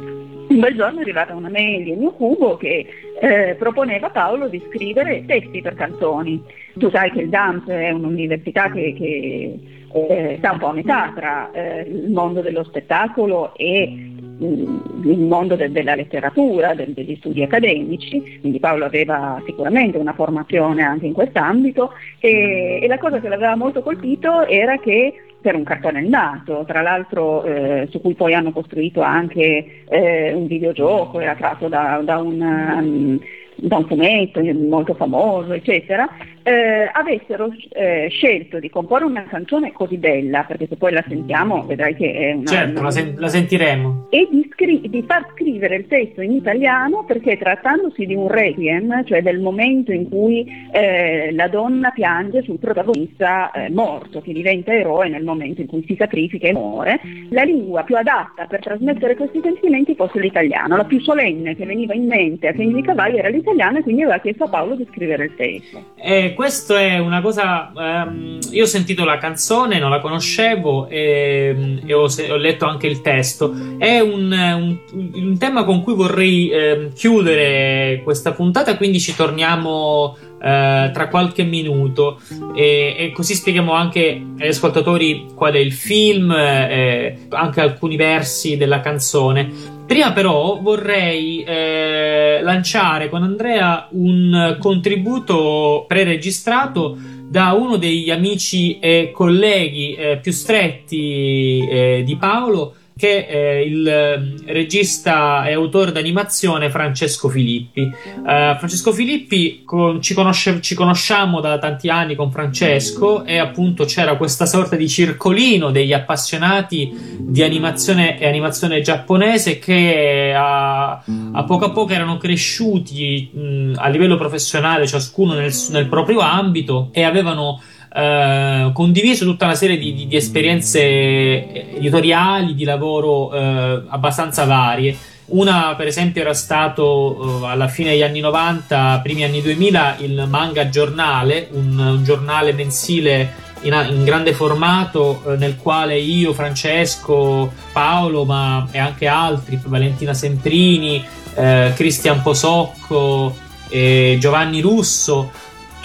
un 0.48 0.60
bel 0.60 0.76
giorno 0.76 1.00
è 1.00 1.02
arrivata 1.02 1.34
una 1.34 1.50
mail 1.50 1.84
di 1.84 1.92
Emio 1.92 2.12
Cubo 2.12 2.56
che 2.56 2.86
eh, 3.20 3.56
proponeva 3.58 4.08
a 4.08 4.12
Paolo 4.12 4.48
di 4.48 4.62
scrivere 4.68 5.26
testi 5.26 5.62
per 5.62 5.74
canzoni. 5.74 6.42
Tu 6.78 6.90
sai 6.90 7.12
che 7.12 7.22
il 7.22 7.30
DAMS 7.30 7.68
è 7.68 7.90
un'università 7.92 8.70
che, 8.72 8.94
che 8.98 9.60
eh, 9.96 10.36
sta 10.40 10.52
un 10.52 10.60
po' 10.60 10.68
a 10.68 10.74
metà 10.74 11.12
tra 11.16 11.52
eh, 11.52 11.82
il 11.82 12.12
mondo 12.12 12.42
dello 12.42 12.64
spettacolo 12.66 13.54
e 13.56 13.88
mm, 13.88 14.78
il 15.06 15.20
mondo 15.20 15.56
de- 15.56 15.72
della 15.72 15.96
letteratura, 15.96 16.74
de- 16.74 16.94
degli 16.94 17.16
studi 17.16 17.44
accademici, 17.44 18.40
quindi 18.42 18.60
Paolo 18.60 18.86
aveva 18.86 19.42
sicuramente 19.46 19.98
una 19.98 20.14
formazione 20.14 20.84
anche 20.84 21.06
in 21.06 21.14
quest'ambito. 21.14 21.94
E, 22.20 22.80
e 22.82 22.88
la 22.88 22.98
cosa 22.98 23.20
che 23.20 23.30
l'aveva 23.30 23.56
molto 23.56 23.82
colpito 23.82 24.46
era 24.48 24.78
che 24.80 25.14
per 25.40 25.56
un 25.56 25.64
cartone 25.64 26.00
animato, 26.00 26.66
tra 26.68 26.82
l'altro 26.82 27.44
eh, 27.44 27.88
su 27.92 28.02
cui 28.02 28.16
poi 28.16 28.34
hanno 28.34 28.52
costruito 28.52 29.02
anche 29.02 29.84
eh, 29.88 30.34
un 30.34 30.48
videogioco, 30.48 31.20
era 31.20 31.36
tratto 31.36 31.68
da, 31.68 32.02
da 32.04 32.18
un... 32.18 32.42
Um, 32.42 33.20
da 33.58 33.78
un 33.78 33.86
fumetto 33.88 34.42
molto 34.54 34.96
famoso, 34.96 35.54
eccetera, 35.54 36.10
eh, 36.46 36.88
avessero 36.94 37.52
eh, 37.70 38.08
scelto 38.12 38.60
di 38.60 38.70
comporre 38.70 39.06
una 39.06 39.24
canzone 39.24 39.72
così 39.72 39.98
bella, 39.98 40.44
perché 40.44 40.68
se 40.68 40.76
poi 40.76 40.92
la 40.92 41.04
sentiamo 41.08 41.66
vedrai 41.66 41.96
che 41.96 42.12
è 42.14 42.34
una... 42.34 42.46
Certo, 42.46 42.84
la, 42.84 42.92
sen- 42.92 43.16
la 43.18 43.28
sentiremo. 43.28 44.08
E 44.12 44.28
di, 44.30 44.48
scri- 44.52 44.88
di, 44.88 45.04
far 45.08 45.26
scrivere 45.34 45.78
il 45.78 45.88
testo 45.88 46.22
in 46.22 46.34
italiano 46.34 47.04
perché 47.04 47.40
trattandosi 47.40 48.06
di 48.06 48.14
un 48.14 48.28
requiem, 48.28 49.04
cioè 49.06 49.24
del 49.24 49.40
momento 49.40 49.92
in 49.92 50.08
cui 50.08 50.46
eh, 50.72 51.32
la 51.34 51.48
donna 51.48 51.90
piange 51.90 52.44
sul 52.44 52.60
protagonista 52.60 53.50
eh, 53.50 53.72
morto, 53.72 54.22
che 54.22 54.32
diventa 54.32 54.72
eroe 54.72 55.10
nel 55.10 55.24
momento 55.24 55.62
in 55.62 55.68
cui 55.68 55.84
si 55.88 55.96
sacrifica 55.98 56.48
e 56.48 56.54
muore, 56.54 57.00
la 57.32 57.42
lingua 57.42 57.82
più 57.82 57.96
adatta 57.96 58.46
per 58.46 58.62
trasmettere 58.62 59.16
questi 59.16 59.40
sentimenti 59.42 59.96
fosse 59.96 60.20
l'italiano, 60.20 60.78
la 60.78 60.86
più 60.86 61.00
solenne 61.00 61.56
che 61.56 61.66
veniva 61.66 61.96
in 61.96 62.06
mente 62.06 62.50
a 62.50 62.54
Kenny 62.54 62.84
Cavalli 62.84 63.18
era 63.18 63.30
l'italiano 63.30 63.80
e 63.80 63.82
quindi 63.82 64.04
aveva 64.04 64.20
chiesto 64.20 64.44
a 64.44 64.50
Paolo 64.50 64.76
di 64.76 64.88
scrivere 64.92 65.24
il 65.24 65.36
testo. 65.36 65.84
Eh, 65.96 66.34
questo 66.36 66.76
è 66.76 67.00
una 67.00 67.22
cosa. 67.22 67.72
Um, 67.74 68.40
io 68.52 68.64
ho 68.64 68.68
sentito 68.68 69.04
la 69.06 69.18
canzone, 69.18 69.80
non 69.80 69.90
la 69.90 70.00
conoscevo 70.00 70.88
e, 70.88 71.82
e 71.84 71.94
ho, 71.94 72.04
ho, 72.04 72.36
letto 72.36 72.66
anche 72.66 72.86
il 72.86 73.02
testo. 73.02 73.54
È 73.80 74.00
un, 74.00 74.32
un, 74.32 75.12
un 75.14 75.38
tema 75.40 75.64
con 75.64 75.82
cui 75.82 75.96
vorrei 75.96 76.50
eh, 76.50 76.92
chiudere 76.94 78.02
questa 78.04 78.34
puntata, 78.34 78.78
quindi 78.78 79.00
ci 79.00 79.16
torniamo. 79.16 80.18
Uh, 80.46 80.92
tra 80.92 81.08
qualche 81.10 81.42
minuto 81.42 82.20
e, 82.56 82.96
e, 83.00 83.12
così 83.14 83.34
spieghiamo 83.34 83.72
anche 83.72 84.24
agli 84.38 84.48
ascoltatori 84.48 85.26
qual 85.34 85.54
è 85.54 85.58
il 85.58 85.74
film, 85.74 86.30
eh, 86.32 87.26
anche 87.30 87.62
alcuni 87.62 87.96
versi 87.96 88.56
della 88.56 88.80
canzone. 88.80 89.52
Prima 89.88 90.14
però 90.14 90.60
vorrei 90.62 91.44
eh, 91.44 92.42
lanciare 92.44 93.10
con 93.10 93.24
Andrea 93.24 93.88
un 93.94 94.58
contributo 94.60 95.86
preregistrato 95.88 96.96
da 97.28 97.54
uno 97.54 97.78
degli 97.78 98.12
amici 98.12 98.78
e 98.78 99.10
colleghi 99.12 99.96
eh, 99.96 100.18
più 100.22 100.32
stretti 100.32 101.68
eh, 101.68 102.04
di 102.06 102.16
Paolo 102.18 102.76
che 102.98 103.28
è 103.28 103.56
il 103.58 103.86
ehm, 103.86 104.46
regista 104.46 105.46
e 105.46 105.54
autore 105.54 105.92
d'animazione 105.92 106.70
Francesco 106.70 107.28
Filippi. 107.28 107.82
Uh, 107.82 108.56
Francesco 108.58 108.94
Filippi 108.94 109.64
con, 109.66 110.02
ci, 110.02 110.14
conosce, 110.14 110.62
ci, 110.62 110.76
conosciamo 110.76 111.42
da 111.42 111.58
tanti 111.58 111.90
anni 111.90 112.16
con 112.16 112.32
Francesco 112.32 113.26
e 113.26 113.38
appunto 113.38 113.84
c'era 113.84 114.16
questa 114.16 114.46
sorta 114.46 114.78
di 114.78 114.88
circolino 114.88 115.72
degli 115.72 115.92
appassionati 115.92 117.18
di 117.20 117.44
animazione 117.44 118.18
e 118.18 118.28
animazione 118.28 118.80
giapponese 118.80 119.60
che 119.60 120.34
a, 120.34 120.92
a 121.34 121.44
poco 121.44 121.66
a 121.66 121.72
poco 121.72 121.92
erano 121.92 122.16
cresciuti 122.18 123.30
mh, 123.34 123.74
a 123.76 123.90
livello 123.90 124.16
professionale 124.16 124.88
ciascuno 124.88 125.34
nel, 125.34 125.54
nel 125.72 125.88
proprio 125.88 126.20
ambito 126.20 126.90
e 126.94 127.04
avevano 127.04 127.60
eh, 127.96 128.72
condiviso 128.74 129.24
tutta 129.24 129.46
una 129.46 129.56
serie 129.56 129.78
di, 129.78 129.94
di, 129.94 130.08
di, 130.08 130.16
esperienze 130.18 131.76
editoriali, 131.78 132.54
di 132.54 132.66
lavoro 132.66 133.32
eh, 133.32 133.84
abbastanza 133.88 134.44
varie. 134.44 134.98
Una, 135.28 135.76
per 135.76 135.88
esempio, 135.88 136.22
era 136.22 136.34
stato 136.34 137.40
uh, 137.42 137.44
alla 137.46 137.68
fine 137.68 137.92
degli 137.92 138.04
anni 138.04 138.20
90, 138.20 139.00
primi 139.02 139.24
anni 139.24 139.42
2000, 139.42 139.96
il 140.00 140.26
Manga 140.30 140.70
Giornale, 140.70 141.48
un, 141.54 141.80
un 141.80 142.04
giornale 142.04 142.54
mensile 142.54 143.34
in, 143.62 143.74
in 143.90 144.04
grande 144.04 144.34
formato 144.34 145.24
uh, 145.24 145.32
nel 145.32 145.56
quale 145.58 145.98
io, 145.98 146.34
Francesco, 146.34 147.52
Paolo, 147.72 148.24
ma 148.26 148.68
e 148.70 148.78
anche 148.78 149.08
altri, 149.08 149.60
Valentina 149.64 150.14
Semprini, 150.14 151.04
uh, 151.34 151.74
Cristian 151.74 152.22
Posocco, 152.22 153.38
Giovanni 153.68 154.62
Russo, 154.62 155.32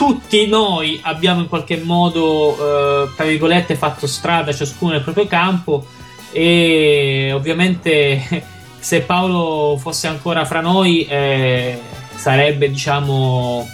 tutti 0.00 0.46
noi 0.46 0.98
abbiamo 1.02 1.42
in 1.42 1.48
qualche 1.48 1.76
modo, 1.76 2.56
eh, 2.56 3.08
tra 3.14 3.26
virgolette, 3.26 3.76
fatto 3.76 4.06
strada 4.06 4.50
ciascuno 4.50 4.92
nel 4.92 5.02
proprio 5.02 5.26
campo 5.26 5.84
e 6.32 7.30
ovviamente 7.34 8.22
se 8.80 9.02
Paolo 9.02 9.76
fosse 9.76 10.06
ancora 10.06 10.46
fra 10.46 10.62
noi 10.62 11.04
eh, 11.04 11.78
sarebbe, 12.14 12.70
diciamo, 12.70 13.68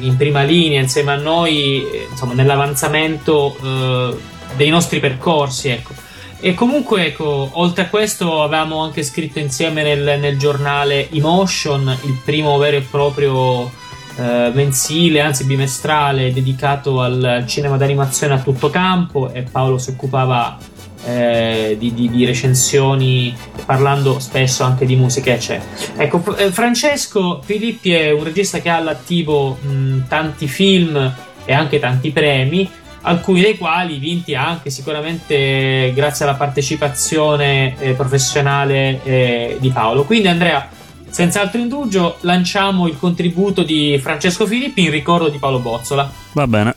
in 0.00 0.16
prima 0.16 0.44
linea 0.44 0.80
insieme 0.80 1.12
a 1.12 1.16
noi, 1.16 1.84
insomma, 2.10 2.32
nell'avanzamento 2.32 3.54
eh, 3.62 4.16
dei 4.56 4.70
nostri 4.70 4.98
percorsi, 4.98 5.68
ecco. 5.68 5.92
E 6.40 6.54
comunque, 6.54 7.08
ecco, 7.08 7.50
oltre 7.52 7.84
a 7.84 7.88
questo 7.88 8.42
avevamo 8.42 8.82
anche 8.82 9.02
scritto 9.02 9.40
insieme 9.40 9.82
nel, 9.82 10.18
nel 10.20 10.38
giornale 10.38 11.10
Emotion, 11.10 11.98
il 12.04 12.18
primo 12.24 12.56
vero 12.56 12.78
e 12.78 12.80
proprio 12.80 13.84
eh, 14.16 14.50
mensile, 14.54 15.20
anzi 15.20 15.44
bimestrale, 15.44 16.32
dedicato 16.32 17.00
al 17.00 17.44
cinema 17.46 17.76
d'animazione 17.76 18.34
a 18.34 18.38
tutto 18.38 18.70
campo 18.70 19.32
e 19.32 19.42
Paolo 19.42 19.78
si 19.78 19.90
occupava 19.90 20.58
eh, 21.04 21.76
di, 21.78 21.94
di, 21.94 22.10
di, 22.10 22.24
recensioni 22.24 23.34
parlando 23.64 24.18
spesso 24.18 24.64
anche 24.64 24.86
di 24.86 24.96
musica 24.96 25.32
eccetera. 25.32 25.70
Ecco, 25.96 26.36
eh, 26.36 26.50
Francesco 26.50 27.40
Filippi 27.44 27.92
è 27.92 28.10
un 28.10 28.24
regista 28.24 28.58
che 28.60 28.68
ha 28.68 28.76
all'attivo 28.76 29.58
mh, 29.60 30.08
tanti 30.08 30.48
film 30.48 31.14
e 31.44 31.52
anche 31.52 31.78
tanti 31.78 32.10
premi 32.10 32.68
alcuni 33.02 33.40
dei 33.40 33.56
quali 33.56 33.98
vinti 33.98 34.34
anche 34.34 34.70
sicuramente 34.70 35.92
grazie 35.94 36.24
alla 36.24 36.34
partecipazione 36.34 37.76
eh, 37.78 37.92
professionale 37.92 39.00
eh, 39.04 39.56
di 39.60 39.70
Paolo. 39.70 40.04
Quindi 40.04 40.28
Andrea, 40.28 40.68
senza 41.10 41.40
altro 41.40 41.60
indugio, 41.60 42.16
lanciamo 42.20 42.86
il 42.86 42.98
contributo 42.98 43.62
di 43.62 43.98
Francesco 44.02 44.46
Filippi 44.46 44.84
in 44.84 44.90
ricordo 44.90 45.28
di 45.28 45.38
Paolo 45.38 45.60
Bozzola. 45.60 46.10
Va 46.32 46.46
bene. 46.46 46.74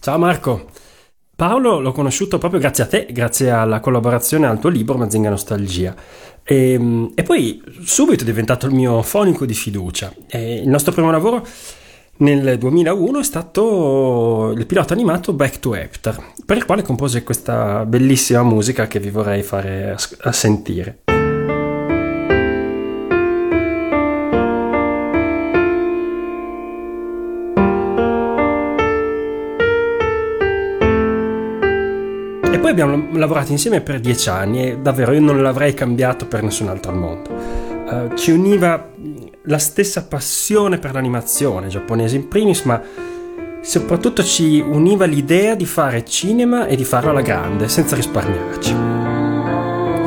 Ciao 0.00 0.18
Marco. 0.18 0.68
Paolo 1.36 1.80
l'ho 1.80 1.92
conosciuto 1.92 2.36
proprio 2.36 2.60
grazie 2.60 2.84
a 2.84 2.86
te, 2.86 3.06
grazie 3.10 3.50
alla 3.50 3.80
collaborazione 3.80 4.46
al 4.46 4.58
tuo 4.58 4.68
libro 4.68 4.98
Mazinga 4.98 5.30
Nostalgia. 5.30 5.94
E, 6.42 6.72
ehm, 6.72 7.12
e 7.14 7.22
poi 7.22 7.62
subito 7.82 8.22
è 8.22 8.26
diventato 8.26 8.66
il 8.66 8.74
mio 8.74 9.00
fonico 9.02 9.46
di 9.46 9.54
fiducia. 9.54 10.12
E 10.26 10.56
il 10.56 10.68
nostro 10.68 10.92
primo 10.92 11.10
lavoro 11.10 11.46
nel 12.18 12.58
2001 12.58 13.18
è 13.18 13.24
stato 13.24 14.52
il 14.54 14.66
pilota 14.66 14.92
animato 14.92 15.32
Back 15.32 15.60
to 15.60 15.74
Hector, 15.74 16.32
per 16.44 16.58
il 16.58 16.66
quale 16.66 16.82
compose 16.82 17.22
questa 17.22 17.86
bellissima 17.86 18.42
musica 18.42 18.86
che 18.86 19.00
vi 19.00 19.08
vorrei 19.08 19.42
fare 19.42 19.96
a 20.20 20.32
sentire. 20.32 21.02
Abbiamo 32.80 33.08
lavorato 33.12 33.52
insieme 33.52 33.80
per 33.80 34.00
dieci 34.00 34.28
anni 34.28 34.70
e 34.70 34.78
davvero 34.78 35.12
io 35.12 35.20
non 35.20 35.42
l'avrei 35.42 35.74
cambiato 35.74 36.26
per 36.26 36.42
nessun 36.42 36.68
altro 36.68 36.92
al 36.92 36.98
mondo. 36.98 37.30
Uh, 37.30 38.14
ci 38.14 38.30
univa 38.30 38.90
la 39.44 39.58
stessa 39.58 40.04
passione 40.04 40.78
per 40.78 40.94
l'animazione 40.94 41.68
giapponese 41.68 42.16
in 42.16 42.28
primis, 42.28 42.62
ma 42.62 42.80
soprattutto 43.60 44.22
ci 44.22 44.60
univa 44.60 45.04
l'idea 45.04 45.54
di 45.54 45.66
fare 45.66 46.04
cinema 46.04 46.66
e 46.66 46.76
di 46.76 46.84
farlo 46.84 47.10
alla 47.10 47.22
grande, 47.22 47.68
senza 47.68 47.96
risparmiarci. 47.96 48.74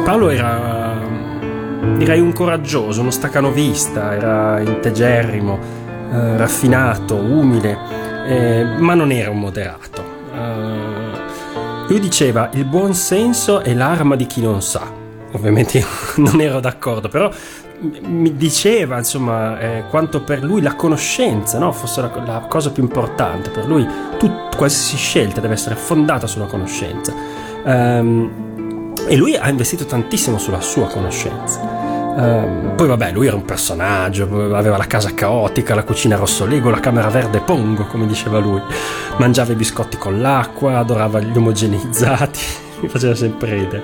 Paolo 0.04 0.30
era, 0.30 1.00
direi, 1.98 2.20
un 2.20 2.34
coraggioso, 2.34 3.02
uno 3.02 3.12
staccanovista, 3.12 4.14
era 4.14 4.60
integerrimo, 4.60 5.60
eh, 6.12 6.38
raffinato, 6.38 7.16
umile, 7.16 7.78
eh, 8.28 8.66
ma 8.80 8.94
non 8.94 9.12
era 9.12 9.30
un 9.30 9.40
moderato. 9.40 10.12
Uh, 10.34 11.03
lui 11.94 12.02
diceva 12.02 12.50
il 12.54 12.66
buon 12.66 12.96
senso 12.96 13.60
è 13.60 13.72
l'arma 13.76 14.16
di 14.16 14.26
chi 14.26 14.42
non 14.42 14.64
sa. 14.64 14.82
Ovviamente 15.34 15.86
non 16.18 16.42
ero 16.42 16.60
d'accordo, 16.60 17.08
però 17.08 17.30
mi 18.02 18.36
diceva 18.36 18.98
insomma 18.98 19.60
eh, 19.60 19.84
quanto 19.90 20.24
per 20.24 20.44
lui 20.44 20.62
la 20.62 20.74
conoscenza 20.74 21.60
no, 21.60 21.72
fosse 21.72 22.02
la, 22.02 22.12
la, 22.26 22.40
cosa 22.50 22.72
più 22.72 22.82
importante. 22.82 23.52
Per 23.52 23.68
lui 23.68 23.88
tut, 24.18 24.56
qualsiasi 24.56 24.98
scelta 24.98 25.40
deve 25.40 25.54
essere 25.54 25.76
fondata 25.76 26.26
sulla 26.26 26.46
conoscenza. 26.46 27.14
Um, 27.64 28.94
e 29.08 29.16
lui 29.16 29.36
ha 29.36 29.48
investito 29.48 29.86
tantissimo 29.86 30.40
sulla 30.40 30.62
sua 30.62 30.88
conoscenza. 30.88 31.73
Uh, 32.16 32.76
poi 32.76 32.88
vabbè, 32.88 33.12
lui 33.12 33.26
era 33.26 33.36
un 33.36 33.44
personaggio, 33.44 34.24
aveva 34.56 34.78
la 34.78 34.86
casa 34.86 35.14
caotica, 35.16 35.74
la 35.74 35.84
cucina 35.84 36.16
rosso 36.16 36.46
lego, 36.46 36.70
la 36.70 36.80
camera 36.80 37.10
verde 37.10 37.40
pongo, 37.40 37.86
come 37.86 38.06
diceva 38.06 38.38
lui. 38.38 38.62
Mangiava 39.18 39.52
i 39.52 39.56
biscotti 39.56 39.98
con 39.98 40.22
l'acqua, 40.22 40.78
adorava 40.78 41.20
gli 41.20 41.36
omogeneizzati, 41.36 42.40
mi 42.82 42.88
faceva 42.88 43.16
sempre 43.16 43.54
ridere. 43.54 43.84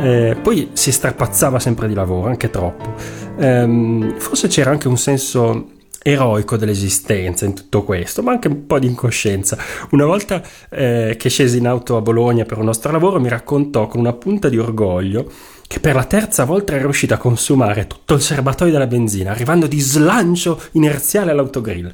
Eh, 0.00 0.36
poi 0.42 0.70
si 0.72 0.90
strapazzava 0.90 1.60
sempre 1.60 1.86
di 1.86 1.94
lavoro, 1.94 2.28
anche 2.28 2.50
troppo. 2.50 2.94
Um, 3.36 4.18
forse 4.18 4.48
c'era 4.48 4.70
anche 4.70 4.88
un 4.88 4.98
senso 4.98 5.78
eroico 6.02 6.56
dell'esistenza 6.56 7.44
in 7.44 7.54
tutto 7.54 7.84
questo, 7.84 8.22
ma 8.22 8.32
anche 8.32 8.48
un 8.48 8.66
po' 8.66 8.78
di 8.78 8.86
incoscienza. 8.86 9.56
Una 9.90 10.06
volta 10.06 10.42
eh, 10.70 11.14
che 11.18 11.28
scesi 11.28 11.58
in 11.58 11.66
auto 11.66 11.96
a 11.96 12.00
Bologna 12.00 12.44
per 12.44 12.58
un 12.58 12.64
nostro 12.64 12.90
lavoro 12.90 13.20
mi 13.20 13.28
raccontò 13.28 13.86
con 13.86 14.00
una 14.00 14.12
punta 14.14 14.48
di 14.48 14.58
orgoglio 14.58 15.30
che 15.70 15.78
per 15.78 15.94
la 15.94 16.02
terza 16.02 16.44
volta 16.44 16.72
era 16.72 16.82
riuscita 16.82 17.14
a 17.14 17.18
consumare 17.18 17.86
tutto 17.86 18.14
il 18.14 18.20
serbatoio 18.20 18.72
della 18.72 18.88
benzina, 18.88 19.30
arrivando 19.30 19.68
di 19.68 19.78
slancio 19.78 20.60
inerziale 20.72 21.30
all'autogrill. 21.30 21.92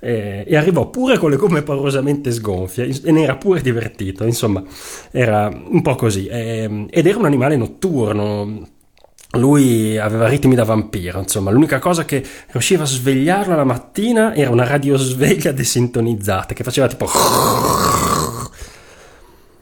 E 0.00 0.56
arrivò 0.56 0.88
pure 0.88 1.18
con 1.18 1.28
le 1.28 1.36
gomme 1.36 1.60
paurosamente 1.60 2.32
sgonfie 2.32 2.88
e 3.04 3.12
ne 3.12 3.24
era 3.24 3.36
pure 3.36 3.60
divertito, 3.60 4.24
insomma, 4.24 4.62
era 5.10 5.46
un 5.48 5.82
po' 5.82 5.94
così. 5.94 6.26
Eh, 6.26 6.86
ed 6.88 7.06
era 7.06 7.18
un 7.18 7.26
animale 7.26 7.58
notturno, 7.58 8.66
lui 9.32 9.98
aveva 9.98 10.26
ritmi 10.26 10.54
da 10.54 10.64
vampiro, 10.64 11.18
insomma, 11.18 11.50
l'unica 11.50 11.78
cosa 11.80 12.06
che 12.06 12.24
riusciva 12.46 12.84
a 12.84 12.86
svegliarlo 12.86 13.54
la 13.54 13.64
mattina 13.64 14.34
era 14.34 14.48
una 14.48 14.64
radiosveglia 14.64 15.52
desintonizzata 15.52 16.54
che 16.54 16.64
faceva 16.64 16.86
tipo 16.86 17.04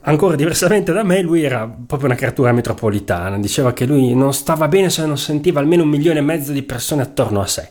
Ancora 0.08 0.36
diversamente 0.36 0.92
da 0.92 1.02
me, 1.02 1.20
lui 1.20 1.42
era 1.42 1.66
proprio 1.66 2.08
una 2.08 2.16
creatura 2.16 2.52
metropolitana. 2.52 3.38
Diceva 3.38 3.72
che 3.72 3.86
lui 3.86 4.14
non 4.14 4.32
stava 4.32 4.68
bene 4.68 4.88
se 4.88 5.04
non 5.04 5.18
sentiva 5.18 5.58
almeno 5.58 5.82
un 5.82 5.88
milione 5.88 6.20
e 6.20 6.22
mezzo 6.22 6.52
di 6.52 6.62
persone 6.62 7.02
attorno 7.02 7.40
a 7.40 7.46
sé. 7.46 7.68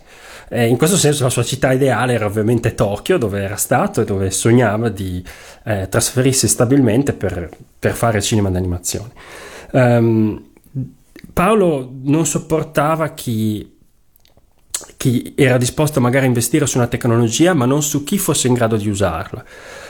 Eh, 0.50 0.68
in 0.68 0.76
questo 0.76 0.98
senso 0.98 1.24
la 1.24 1.30
sua 1.30 1.44
città 1.44 1.72
ideale 1.72 2.14
era 2.14 2.26
ovviamente 2.26 2.76
Tokyo, 2.76 3.18
dove 3.18 3.42
era 3.42 3.56
stato 3.56 4.02
e 4.02 4.06
dove 4.06 4.32
sognava 4.32 4.90
di 4.90 5.24
eh, 5.64 5.88
trasferirsi 5.90 6.50
stabilmente 6.50 7.14
per, 7.14 7.50
per, 7.80 7.94
fare 7.94 8.22
cinema 8.22 8.50
d'animazione. 8.50 9.12
Um, 9.72 10.50
Paolo 11.32 11.90
non 12.04 12.26
sopportava 12.26 13.10
chi, 13.10 13.78
chi 14.98 15.34
era 15.38 15.58
disposto 15.58 16.02
magari 16.02 16.26
a 16.26 16.28
investire 16.28 16.68
su 16.68 16.78
una 16.78 16.88
tecnologia, 16.88 17.54
ma 17.54 17.66
non 17.66 17.82
su 17.82 18.04
chi 18.04 18.18
fosse 18.18 18.48
in 18.48 18.54
grado 18.54 18.76
di 18.76 18.90
usarla. 18.90 19.44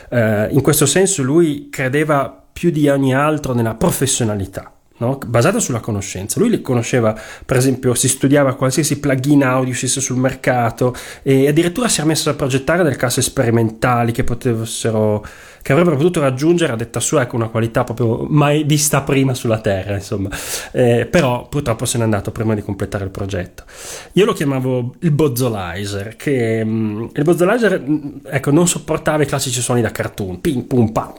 Eh, 0.09 0.47
in 0.51 0.61
questo 0.61 0.85
senso 0.85 1.23
lui 1.23 1.69
credeva 1.69 2.43
più 2.51 2.69
di 2.69 2.87
ogni 2.89 3.13
altro 3.13 3.53
nella 3.53 3.75
professionalità. 3.75 4.74
No? 4.97 5.19
basata 5.25 5.59
sulla 5.59 5.79
conoscenza. 5.79 6.39
Lui 6.39 6.49
li 6.49 6.61
conosceva, 6.61 7.19
per 7.45 7.57
esempio, 7.57 7.93
si 7.93 8.07
studiava 8.07 8.55
qualsiasi 8.55 8.99
plugin 8.99 9.43
audio 9.43 9.71
uscisse 9.71 9.99
sul 9.99 10.17
mercato 10.17 10.95
e 11.21 11.47
addirittura 11.47 11.89
si 11.89 11.99
era 11.99 12.07
messo 12.07 12.29
a 12.29 12.33
progettare 12.33 12.83
delle 12.83 12.95
casse 12.95 13.21
sperimentali 13.21 14.11
che 14.11 14.23
potessero 14.23 15.25
che 15.65 15.71
avrebbero 15.71 15.95
potuto 15.95 16.19
raggiungere 16.19 16.73
a 16.73 16.75
detta 16.75 16.99
sua 16.99 17.23
ecco, 17.23 17.37
una 17.37 17.47
qualità 17.47 17.83
proprio 17.83 18.27
mai 18.29 18.63
vista 18.65 19.01
prima 19.01 19.33
sulla 19.33 19.57
Terra, 19.57 19.95
insomma. 19.95 20.29
Eh, 20.71 21.07
però 21.07 21.47
purtroppo 21.47 21.85
se 21.85 21.97
n'è 21.97 22.03
andato 22.03 22.29
prima 22.29 22.53
di 22.53 22.61
completare 22.61 23.03
il 23.03 23.09
progetto. 23.09 23.63
Io 24.11 24.25
lo 24.25 24.33
chiamavo 24.33 24.93
il 24.99 25.09
Bozzolizer, 25.09 26.17
che 26.17 26.63
mh, 26.63 26.69
mm, 26.69 27.05
il 27.15 27.23
Bozzolizer 27.23 27.81
mm, 27.81 28.17
ecco, 28.25 28.51
non 28.51 28.67
sopportava 28.67 29.23
i 29.23 29.25
classici 29.25 29.59
suoni 29.59 29.81
da 29.81 29.89
cartoon, 29.89 30.39
ping 30.39 30.65
pum 30.65 30.91
pam. 30.91 31.13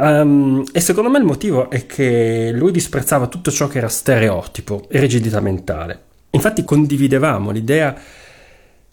Um, 0.00 0.62
e 0.72 0.78
secondo 0.78 1.10
me 1.10 1.18
il 1.18 1.24
motivo 1.24 1.70
è 1.70 1.84
che 1.86 2.52
lui 2.54 2.70
disprezzava 2.70 3.26
tutto 3.26 3.50
ciò 3.50 3.66
che 3.66 3.78
era 3.78 3.88
stereotipo 3.88 4.84
e 4.88 5.00
rigidità 5.00 5.40
mentale. 5.40 6.02
Infatti 6.30 6.62
condividevamo 6.62 7.50
l'idea 7.50 7.96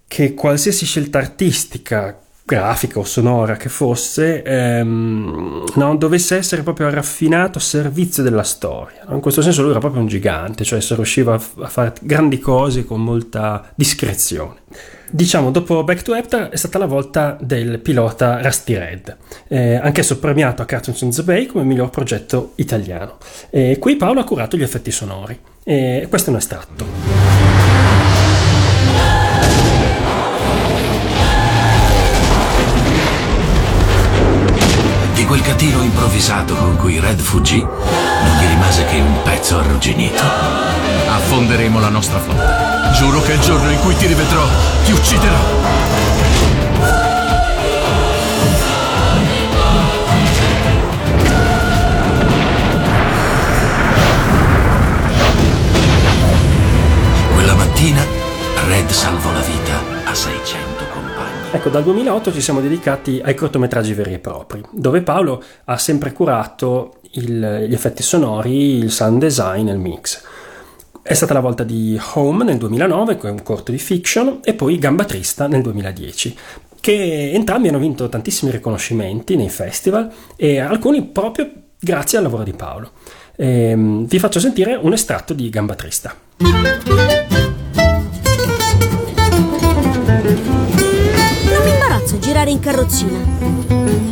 che 0.08 0.34
qualsiasi 0.34 0.86
scelta 0.86 1.20
artistica 1.20 2.20
grafica 2.44 3.00
o 3.00 3.04
sonora 3.04 3.56
che 3.56 3.70
fosse, 3.70 4.42
ehm, 4.42 5.64
no, 5.76 5.96
dovesse 5.96 6.38
essere 6.38 6.64
proprio 6.64 6.90
raffinato 6.90 7.60
a 7.60 7.62
servizio 7.62 8.24
della 8.24 8.44
storia. 8.44 9.06
In 9.10 9.20
questo 9.20 9.44
senso 9.44 9.62
lui 9.62 9.72
era 9.72 9.80
proprio 9.80 10.02
un 10.02 10.08
gigante, 10.08 10.64
cioè 10.64 10.82
se 10.82 10.96
riusciva 10.96 11.36
a, 11.36 11.40
f- 11.40 11.60
a 11.60 11.68
fare 11.68 11.94
grandi 12.02 12.40
cose 12.40 12.84
con 12.84 13.04
molta 13.04 13.72
discrezione. 13.76 14.62
Diciamo, 15.12 15.52
dopo 15.52 15.84
Back 15.84 16.02
to 16.02 16.16
Hector 16.16 16.50
è 16.50 16.56
stata 16.56 16.78
la 16.78 16.86
volta 16.88 17.38
del 17.40 17.80
pilota 17.80 18.42
Rusty 18.42 18.76
Red, 18.76 19.16
eh, 19.48 19.76
anch'esso 19.76 20.20
premiato 20.20 20.62
a 20.62 20.66
Cartoons 20.66 21.02
in 21.02 21.12
the 21.12 21.24
Bay 21.24 21.46
come 21.46 21.64
miglior 21.64 21.90
progetto 21.90 22.52
italiano. 22.56 23.18
E 23.50 23.78
qui 23.80 23.96
Paolo 23.96 24.20
ha 24.20 24.24
curato 24.24 24.58
gli 24.58 24.64
effetti 24.64 24.92
sonori. 24.92 25.40
E 25.64 26.08
questo 26.10 26.30
è 26.30 26.34
un 26.34 26.40
estratto. 26.40 26.86
Di 35.14 35.26
quel 35.26 35.42
catino 35.42 35.82
improvvisato 35.82 36.56
con 36.56 36.78
cui 36.78 37.00
Red 37.00 37.20
fuggì, 37.20 37.60
non 37.60 38.38
gli 38.40 38.48
rimase 38.48 38.86
che 38.86 38.98
un 38.98 39.22
pezzo 39.24 39.58
arrugginito. 39.58 40.22
Affonderemo 41.08 41.80
la 41.80 41.90
nostra 41.90 42.20
flotta. 42.20 42.92
Giuro 42.94 43.22
che 43.22 43.34
il 43.34 43.40
giorno 43.40 43.72
in 43.72 43.80
cui 43.80 43.96
ti 43.96 44.06
rivedrò, 44.06 44.46
ti 44.86 44.92
ucciderò. 44.92 45.36
Quella 57.34 57.56
mattina 57.56 58.06
Red 58.68 58.90
salvò 58.90 59.32
la 59.32 59.40
vita 59.40 59.82
a 60.06 60.14
600. 60.14 60.76
Ecco, 61.52 61.70
dal 61.70 61.84
2008 61.84 62.34
ci 62.34 62.42
siamo 62.42 62.60
dedicati 62.60 63.22
ai 63.24 63.34
cortometraggi 63.34 63.94
veri 63.94 64.14
e 64.16 64.20
propri, 64.20 64.62
dove 64.72 65.02
Paolo 65.02 65.42
ha 65.64 65.78
sempre 65.78 66.12
curato 66.12 67.00
il, 67.12 67.66
gli 67.70 67.74
effetti 67.74 68.04
sonori, 68.04 68.78
il 68.78 68.92
sound 68.92 69.20
design 69.20 69.70
e 69.70 69.72
il 69.72 69.80
mix. 69.80 70.22
È 71.08 71.14
stata 71.14 71.36
la 71.36 71.40
volta 71.40 71.64
di 71.64 71.96
Home 72.16 72.44
nel 72.44 72.58
2009, 72.58 73.18
con 73.18 73.30
un 73.30 73.44
corto 73.44 73.72
di 73.72 73.78
fiction, 73.78 74.40
e 74.44 74.56
poi 74.56 74.80
Gamba 74.80 75.06
Trista 75.06 75.46
nel 75.46 75.62
2010, 75.62 76.36
che 76.82 77.30
entrambi 77.32 77.68
hanno 77.68 77.78
vinto 77.78 78.10
tantissimi 78.10 78.50
riconoscimenti 78.50 79.36
nei 79.36 79.52
festival 79.52 80.12
e 80.36 80.58
alcuni 80.58 81.04
proprio 81.04 81.48
grazie 81.80 82.18
al 82.18 82.24
lavoro 82.24 82.42
di 82.42 82.54
Paolo. 82.54 82.90
Ehm, 83.36 84.08
vi 84.08 84.18
faccio 84.18 84.40
sentire 84.40 84.74
un 84.74 84.94
estratto 84.94 85.36
di 85.36 85.48
Gamba 85.52 85.76
Trista. 85.76 86.16
imbarazzo 91.70 92.18
girare 92.18 92.50
in 92.50 92.60
carrozzina. 92.60 93.20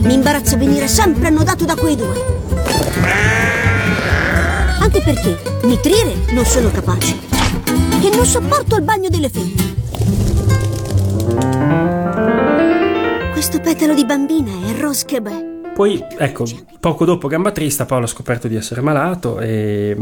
Mi 0.03 0.13
imbarazza 0.13 0.57
venire 0.57 0.87
sempre 0.87 1.29
annodato 1.29 1.65
da 1.65 1.73
quei 1.73 1.95
due. 1.95 3.72
Anche 4.83 4.99
perché 4.99 5.37
nitrire 5.63 6.13
non 6.33 6.43
sono 6.43 6.69
capace. 6.69 7.15
E 8.03 8.13
non 8.13 8.25
sopporto 8.25 8.75
il 8.75 8.81
bagno 8.81 9.07
delle 9.07 9.29
femmine. 9.29 9.71
Questo 13.31 13.61
petalo 13.61 13.93
di 13.93 14.05
bambina 14.05 14.51
è 14.67 14.77
Rose 14.77 15.05
che 15.05 15.21
beh. 15.21 15.71
Poi, 15.73 16.03
ecco, 16.17 16.43
poco 16.81 17.05
dopo 17.05 17.29
Gamba 17.29 17.51
Trista 17.51 17.85
Paolo 17.85 18.03
ha 18.03 18.09
scoperto 18.09 18.49
di 18.49 18.57
essere 18.57 18.81
malato 18.81 19.39
e, 19.39 19.95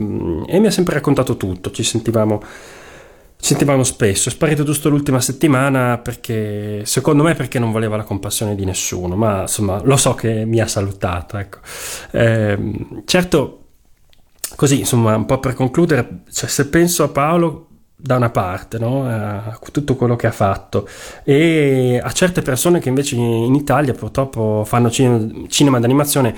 e 0.48 0.60
mi 0.60 0.66
ha 0.66 0.72
sempre 0.72 0.96
raccontato 0.96 1.38
tutto. 1.38 1.70
Ci 1.70 1.84
sentivamo 1.84 2.42
sentivamo 3.44 3.84
spesso, 3.84 4.30
è 4.30 4.32
sparito 4.32 4.64
giusto 4.64 4.90
l'ultima 4.90 5.20
settimana 5.20 5.98
perché, 5.98 6.82
secondo 6.86 7.24
me 7.24 7.34
perché 7.34 7.58
non 7.60 7.72
voleva 7.72 7.98
la 7.98 8.04
compassione 8.04 8.56
di 8.56 8.66
nessuno, 8.66 9.16
ma 9.16 9.42
insomma 9.42 9.80
lo 9.84 9.98
so 9.98 10.14
che 10.16 10.46
mi 10.46 10.60
ha 10.60 10.68
salutato, 10.68 11.38
ecco. 11.38 11.58
Eh, 12.12 12.58
certo, 13.06 13.61
così 14.56 14.80
insomma 14.80 15.16
un 15.16 15.26
po' 15.26 15.40
per 15.40 15.54
concludere, 15.54 16.24
cioè, 16.32 16.50
se 16.50 16.68
penso 16.68 17.04
a 17.04 17.10
Paolo 17.10 17.68
da 17.96 18.16
una 18.16 18.32
parte, 18.32 18.80
no? 18.80 19.08
a 19.08 19.60
tutto 19.72 19.96
quello 19.96 20.16
che 20.16 20.28
ha 20.28 20.32
fatto 20.32 20.88
e 21.24 22.00
a 22.02 22.12
certe 22.12 22.42
persone 22.42 22.80
che 22.80 22.90
invece 22.90 23.16
in 23.16 23.54
Italia 23.54 23.94
purtroppo 23.94 24.64
fanno 24.66 24.90
cinema, 24.90 25.80
d'animazione 25.80 26.36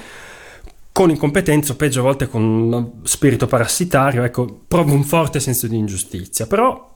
con 0.92 1.10
incompetenza 1.10 1.74
o 1.74 1.76
peggio 1.76 2.02
a 2.02 2.04
volte 2.04 2.28
con 2.28 3.00
spirito 3.04 3.48
parassitario, 3.48 4.24
ecco, 4.24 4.64
provo 4.68 4.94
un 4.94 5.04
forte 5.04 5.40
senso 5.40 5.68
di 5.68 5.78
ingiustizia, 5.78 6.46
però 6.48 6.92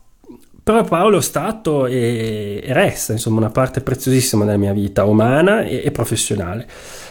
però 0.68 0.84
Paolo 0.84 1.20
è 1.20 1.22
stato 1.22 1.86
e, 1.86 2.62
e, 2.62 2.74
resta 2.74 3.14
insomma 3.14 3.38
una 3.38 3.50
parte 3.50 3.80
preziosissima 3.80 4.44
della 4.44 4.58
mia 4.58 4.74
vita 4.74 5.06
umana 5.06 5.62
e, 5.62 5.82
e 5.86 5.92
professionale. 5.92 6.68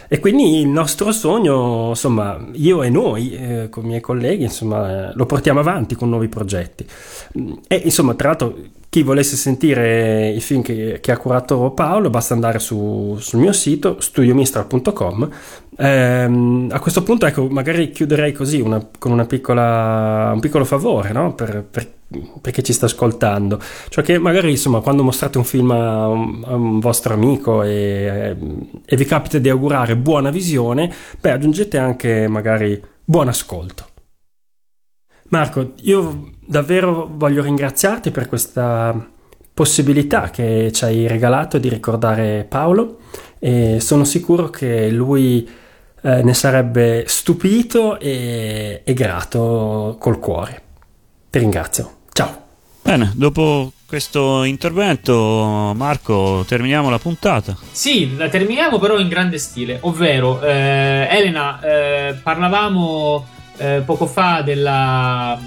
E 0.09 0.21
quindi 0.21 0.61
il 0.61 0.69
nostro 0.69 1.13
sogno, 1.13 1.89
insomma, 1.91 2.39
io 2.53 2.83
e 2.83 2.91
noi, 2.91 3.33
eh, 3.33 3.69
con 3.69 3.85
i 3.85 3.89
miei 3.89 4.01
colleghi, 4.01 4.45
insomma, 4.45 5.13
lo 5.15 5.27
portiamo 5.27 5.61
avanti 5.61 5.95
con 5.95 6.09
nuovi 6.09 6.29
progetti. 6.29 6.87
E 7.67 7.77
insomma, 7.85 8.15
tra 8.15 8.29
l'altro, 8.29 8.55
chi 8.89 9.03
volesse 9.03 9.37
sentire 9.37 10.31
i 10.31 10.41
film 10.41 10.63
che, 10.63 11.01
che 11.03 11.13
ha 11.13 11.19
curato 11.19 11.71
Paolo, 11.73 12.09
basta 12.09 12.35
andare 12.35 12.59
su, 12.59 13.17
sul 13.21 13.41
mio 13.41 13.53
sito 13.53 14.01
studiomistral.com. 14.01 15.31
Eh, 15.77 16.67
a 16.71 16.81
questo 16.81 17.03
punto, 17.03 17.27
ecco, 17.27 17.47
magari 17.49 17.91
chiuderei 17.91 18.33
così 18.33 18.61
una, 18.61 18.87
con 18.99 19.13
una 19.13 19.27
piccola, 19.27 20.31
un 20.33 20.41
piccolo 20.41 20.65
favore, 20.65 21.13
no? 21.13 21.35
per, 21.35 21.65
per 21.71 21.96
perché 22.41 22.63
ci 22.63 22.73
sta 22.73 22.87
ascoltando. 22.87 23.61
Cioè 23.89 24.05
che 24.05 24.19
magari 24.19 24.51
insomma 24.51 24.81
quando 24.81 25.03
mostrate 25.03 25.39
un 25.39 25.45
film 25.45 25.71
a 25.71 26.09
un, 26.09 26.45
a 26.47 26.55
un 26.55 26.79
vostro 26.79 27.15
amico 27.15 27.63
e, 27.63 28.37
e, 28.85 28.97
vi 28.97 29.05
capita 29.05 29.39
di 29.39 29.49
augurare 29.49 29.97
buona 29.97 30.31
visione, 30.31 30.93
beh 31.21 31.31
aggiungete 31.31 31.79
anche 31.79 32.29
magari 32.29 32.81
buon 33.05 33.29
ascolto. 33.29 33.87
Marco, 35.29 35.73
io 35.81 36.31
davvero 36.47 37.11
voglio 37.13 37.43
ringraziarti 37.43 38.13
per 38.13 38.29
questa 38.29 39.11
possibilità 39.53 40.31
che 40.31 40.71
ci 40.73 40.85
hai 40.85 41.09
regalato 41.09 41.59
di 41.59 41.69
ricordare 41.69 42.47
Paolo 42.49 42.99
e 43.39 43.81
sono 43.81 44.05
sicuro 44.05 44.51
che 44.51 44.91
lui 44.91 45.49
eh, 46.03 46.23
ne 46.23 46.35
sarebbe 46.35 47.05
stupito 47.09 47.99
e, 47.99 48.83
e 48.85 48.93
grato 48.93 49.97
col 49.99 50.19
cuore. 50.21 50.63
Ti 51.31 51.39
ringrazio. 51.39 51.96
Ciao. 52.17 52.45
Bene, 52.81 53.13
dopo 53.15 53.73
questo 53.87 54.43
intervento, 54.45 55.75
Marco, 55.77 56.47
terminiamo 56.49 56.89
la 56.89 56.99
puntata. 56.99 57.55
Sì, 57.71 58.17
la 58.17 58.31
terminiamo 58.31 58.79
però 58.79 58.99
in 58.99 59.09
grande 59.09 59.37
stile, 59.37 59.77
ovvero, 59.83 60.41
eh, 60.41 61.09
Elena, 61.11 61.61
eh, 61.61 62.15
parlavamo 62.15 63.27
eh, 63.59 63.83
poco 63.85 64.07
fa 64.07 64.41
della, 64.41 65.39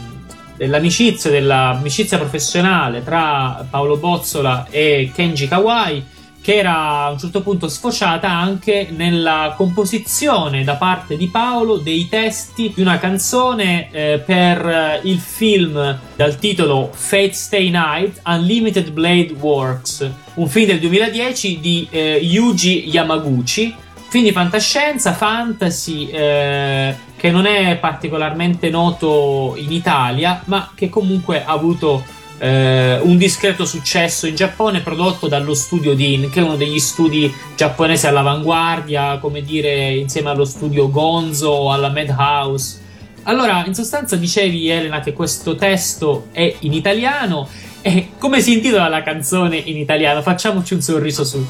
dell'amicizia, 0.55 1.32
dell'amicizia 1.32 2.19
professionale 2.19 3.03
tra 3.03 3.65
Paolo 3.67 3.97
Bozzola 3.97 4.67
e 4.69 5.10
Kenji 5.12 5.47
Kawai 5.47 6.05
che 6.49 6.55
era 6.55 7.03
a 7.03 7.12
un 7.12 7.19
certo 7.19 7.43
punto 7.43 7.67
sfociata 7.67 8.27
anche 8.27 8.88
nella 8.89 9.53
composizione 9.55 10.63
da 10.63 10.77
parte 10.77 11.15
di 11.15 11.27
Paolo 11.27 11.77
dei 11.77 12.09
testi 12.09 12.71
di 12.73 12.81
una 12.81 12.97
canzone 12.97 13.91
eh, 13.91 14.17
per 14.17 14.99
il 15.03 15.19
film 15.19 15.99
dal 16.15 16.39
titolo 16.39 16.89
Fate 16.91 17.33
Stay 17.33 17.69
Night 17.69 18.21
Unlimited 18.25 18.89
Blade 18.89 19.35
Works, 19.39 20.09
un 20.33 20.47
film 20.47 20.65
del 20.65 20.79
2010 20.79 21.59
di 21.59 21.88
eh, 21.91 22.17
Yuji 22.19 22.89
Yamaguchi, 22.89 23.75
film 24.09 24.23
di 24.23 24.31
fantascienza, 24.31 25.13
fantasy 25.13 26.09
eh, 26.09 26.95
che 27.15 27.29
non 27.29 27.45
è 27.45 27.77
particolarmente 27.77 28.71
noto 28.71 29.53
in 29.55 29.71
Italia, 29.71 30.41
ma 30.45 30.71
che 30.73 30.89
comunque 30.89 31.45
ha 31.45 31.51
avuto 31.51 32.03
eh, 32.39 32.99
un 33.02 33.17
discreto 33.17 33.65
successo 33.65 34.25
in 34.25 34.36
Giappone 34.36 34.82
prodotto 34.82 35.28
dallo 35.28 35.54
studio 35.54 35.93
DIN, 35.93 36.30
che 36.30 36.39
è 36.39 36.43
uno 36.43 36.56
degli 36.56 36.80
studi 36.80 37.32
giapponesi 37.56 38.08
all'avanguardia, 38.08 39.17
come 39.19 39.41
dire, 39.41 39.91
insieme 39.91 40.30
allo 40.30 40.45
studio 40.45 40.89
Gonzo 40.89 41.49
o 41.49 41.71
alla 41.71 41.89
Madhouse. 41.89 42.88
Allora, 43.23 43.63
in 43.65 43.73
sostanza 43.73 44.15
dicevi 44.15 44.69
Elena 44.69 45.02
che 45.02 45.13
questo 45.13 45.56
testo 45.56 46.28
è 46.32 46.56
in 46.60 46.73
italiano 46.73 47.47
e 47.82 48.10
come 48.17 48.41
si 48.41 48.54
intitola 48.54 48.88
la 48.88 49.04
canzone 49.04 49.58
in 49.58 49.78
italiano? 49.78 50.21
Facciamoci 50.21 50.73
un 50.73 50.82
sorriso 50.82 51.23
su. 51.23 51.45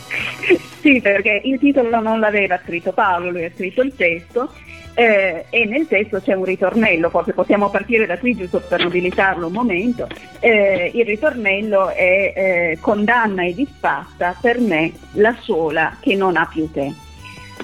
Sì, 0.82 0.99
perché 1.02 1.41
il 1.43 1.60
titolo 1.60 2.02
non 2.02 2.19
l'aveva 2.19 2.60
scritto 2.63 2.91
Paolo, 2.91 3.32
lui 3.32 3.45
ha 3.45 3.52
scritto 3.56 3.82
il 3.82 3.93
testo 3.95 4.52
eh, 4.93 5.45
e 5.49 5.65
nel 5.65 5.88
testo 5.88 6.19
c'è 6.19 6.34
un 6.34 6.43
ritornello, 6.43 7.10
forse 7.10 7.34
possiamo 7.34 7.69
partire 7.69 8.06
da 8.06 8.17
qui 8.17 8.36
giusto 8.36 8.60
per 8.60 8.84
nobilitarlo 8.84 9.47
un 9.47 9.54
momento. 9.54 10.08
Eh, 10.39 10.91
il 10.93 11.06
ritornello 11.06 11.89
è 11.89 12.34
eh, 12.36 12.78
condanna 12.82 13.43
e 13.43 13.54
disfatta 13.54 14.36
per 14.39 14.60
me 14.60 14.91
la 15.13 15.36
sola 15.39 15.97
che 15.99 16.15
non 16.15 16.36
ha 16.36 16.45
più 16.52 16.69
te. 16.71 16.93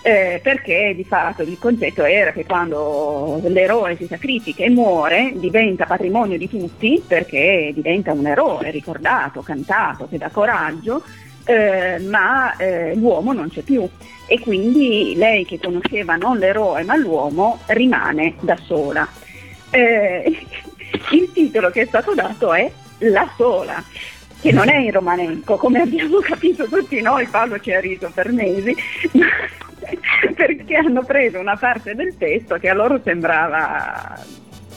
Eh, 0.02 0.40
perché 0.44 0.94
di 0.96 1.04
fatto 1.04 1.42
il 1.42 1.58
concetto 1.58 2.04
era 2.04 2.32
che 2.32 2.46
quando 2.46 3.42
l'eroe 3.46 3.96
si 3.96 4.06
sacrifica 4.06 4.64
e 4.64 4.70
muore 4.70 5.32
diventa 5.36 5.86
patrimonio 5.86 6.38
di 6.38 6.48
tutti 6.48 7.02
perché 7.08 7.72
diventa 7.74 8.12
un 8.12 8.28
eroe 8.28 8.70
ricordato, 8.72 9.42
cantato, 9.42 10.08
che 10.08 10.18
dà 10.18 10.30
coraggio, 10.30 11.02
eh, 11.46 12.00
ma 12.00 12.56
eh, 12.58 12.96
l'uomo 12.96 13.34
non 13.34 13.50
c'è 13.50 13.62
più 13.62 13.88
e 14.28 14.40
quindi 14.40 15.14
lei 15.16 15.46
che 15.46 15.60
conosceva 15.60 16.16
non 16.16 16.38
l'eroe 16.38 16.84
ma 16.84 16.96
l'uomo 16.96 17.60
rimane 17.68 18.36
da 18.42 18.58
sola. 18.58 19.08
Eh, 19.70 20.46
il 21.12 21.32
titolo 21.32 21.70
che 21.70 21.82
è 21.82 21.86
stato 21.86 22.14
dato 22.14 22.54
è 22.54 22.70
La 23.00 23.30
sola, 23.36 23.84
che 24.42 24.52
non 24.52 24.70
è 24.70 24.78
in 24.78 24.92
romanenco, 24.92 25.58
come 25.58 25.82
abbiamo 25.82 26.20
capito 26.20 26.66
tutti 26.68 27.02
noi, 27.02 27.26
Paolo 27.28 27.60
ci 27.60 27.72
ha 27.74 27.80
riso 27.80 28.10
per 28.14 28.32
mesi, 28.32 28.76
perché 30.36 30.76
hanno 30.76 31.04
preso 31.04 31.40
una 31.40 31.58
parte 31.58 31.94
del 31.94 32.16
testo 32.18 32.58
che 32.58 32.70
a 32.70 32.74
loro 32.74 33.00
sembrava 33.04 34.18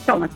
insomma, 0.09 0.29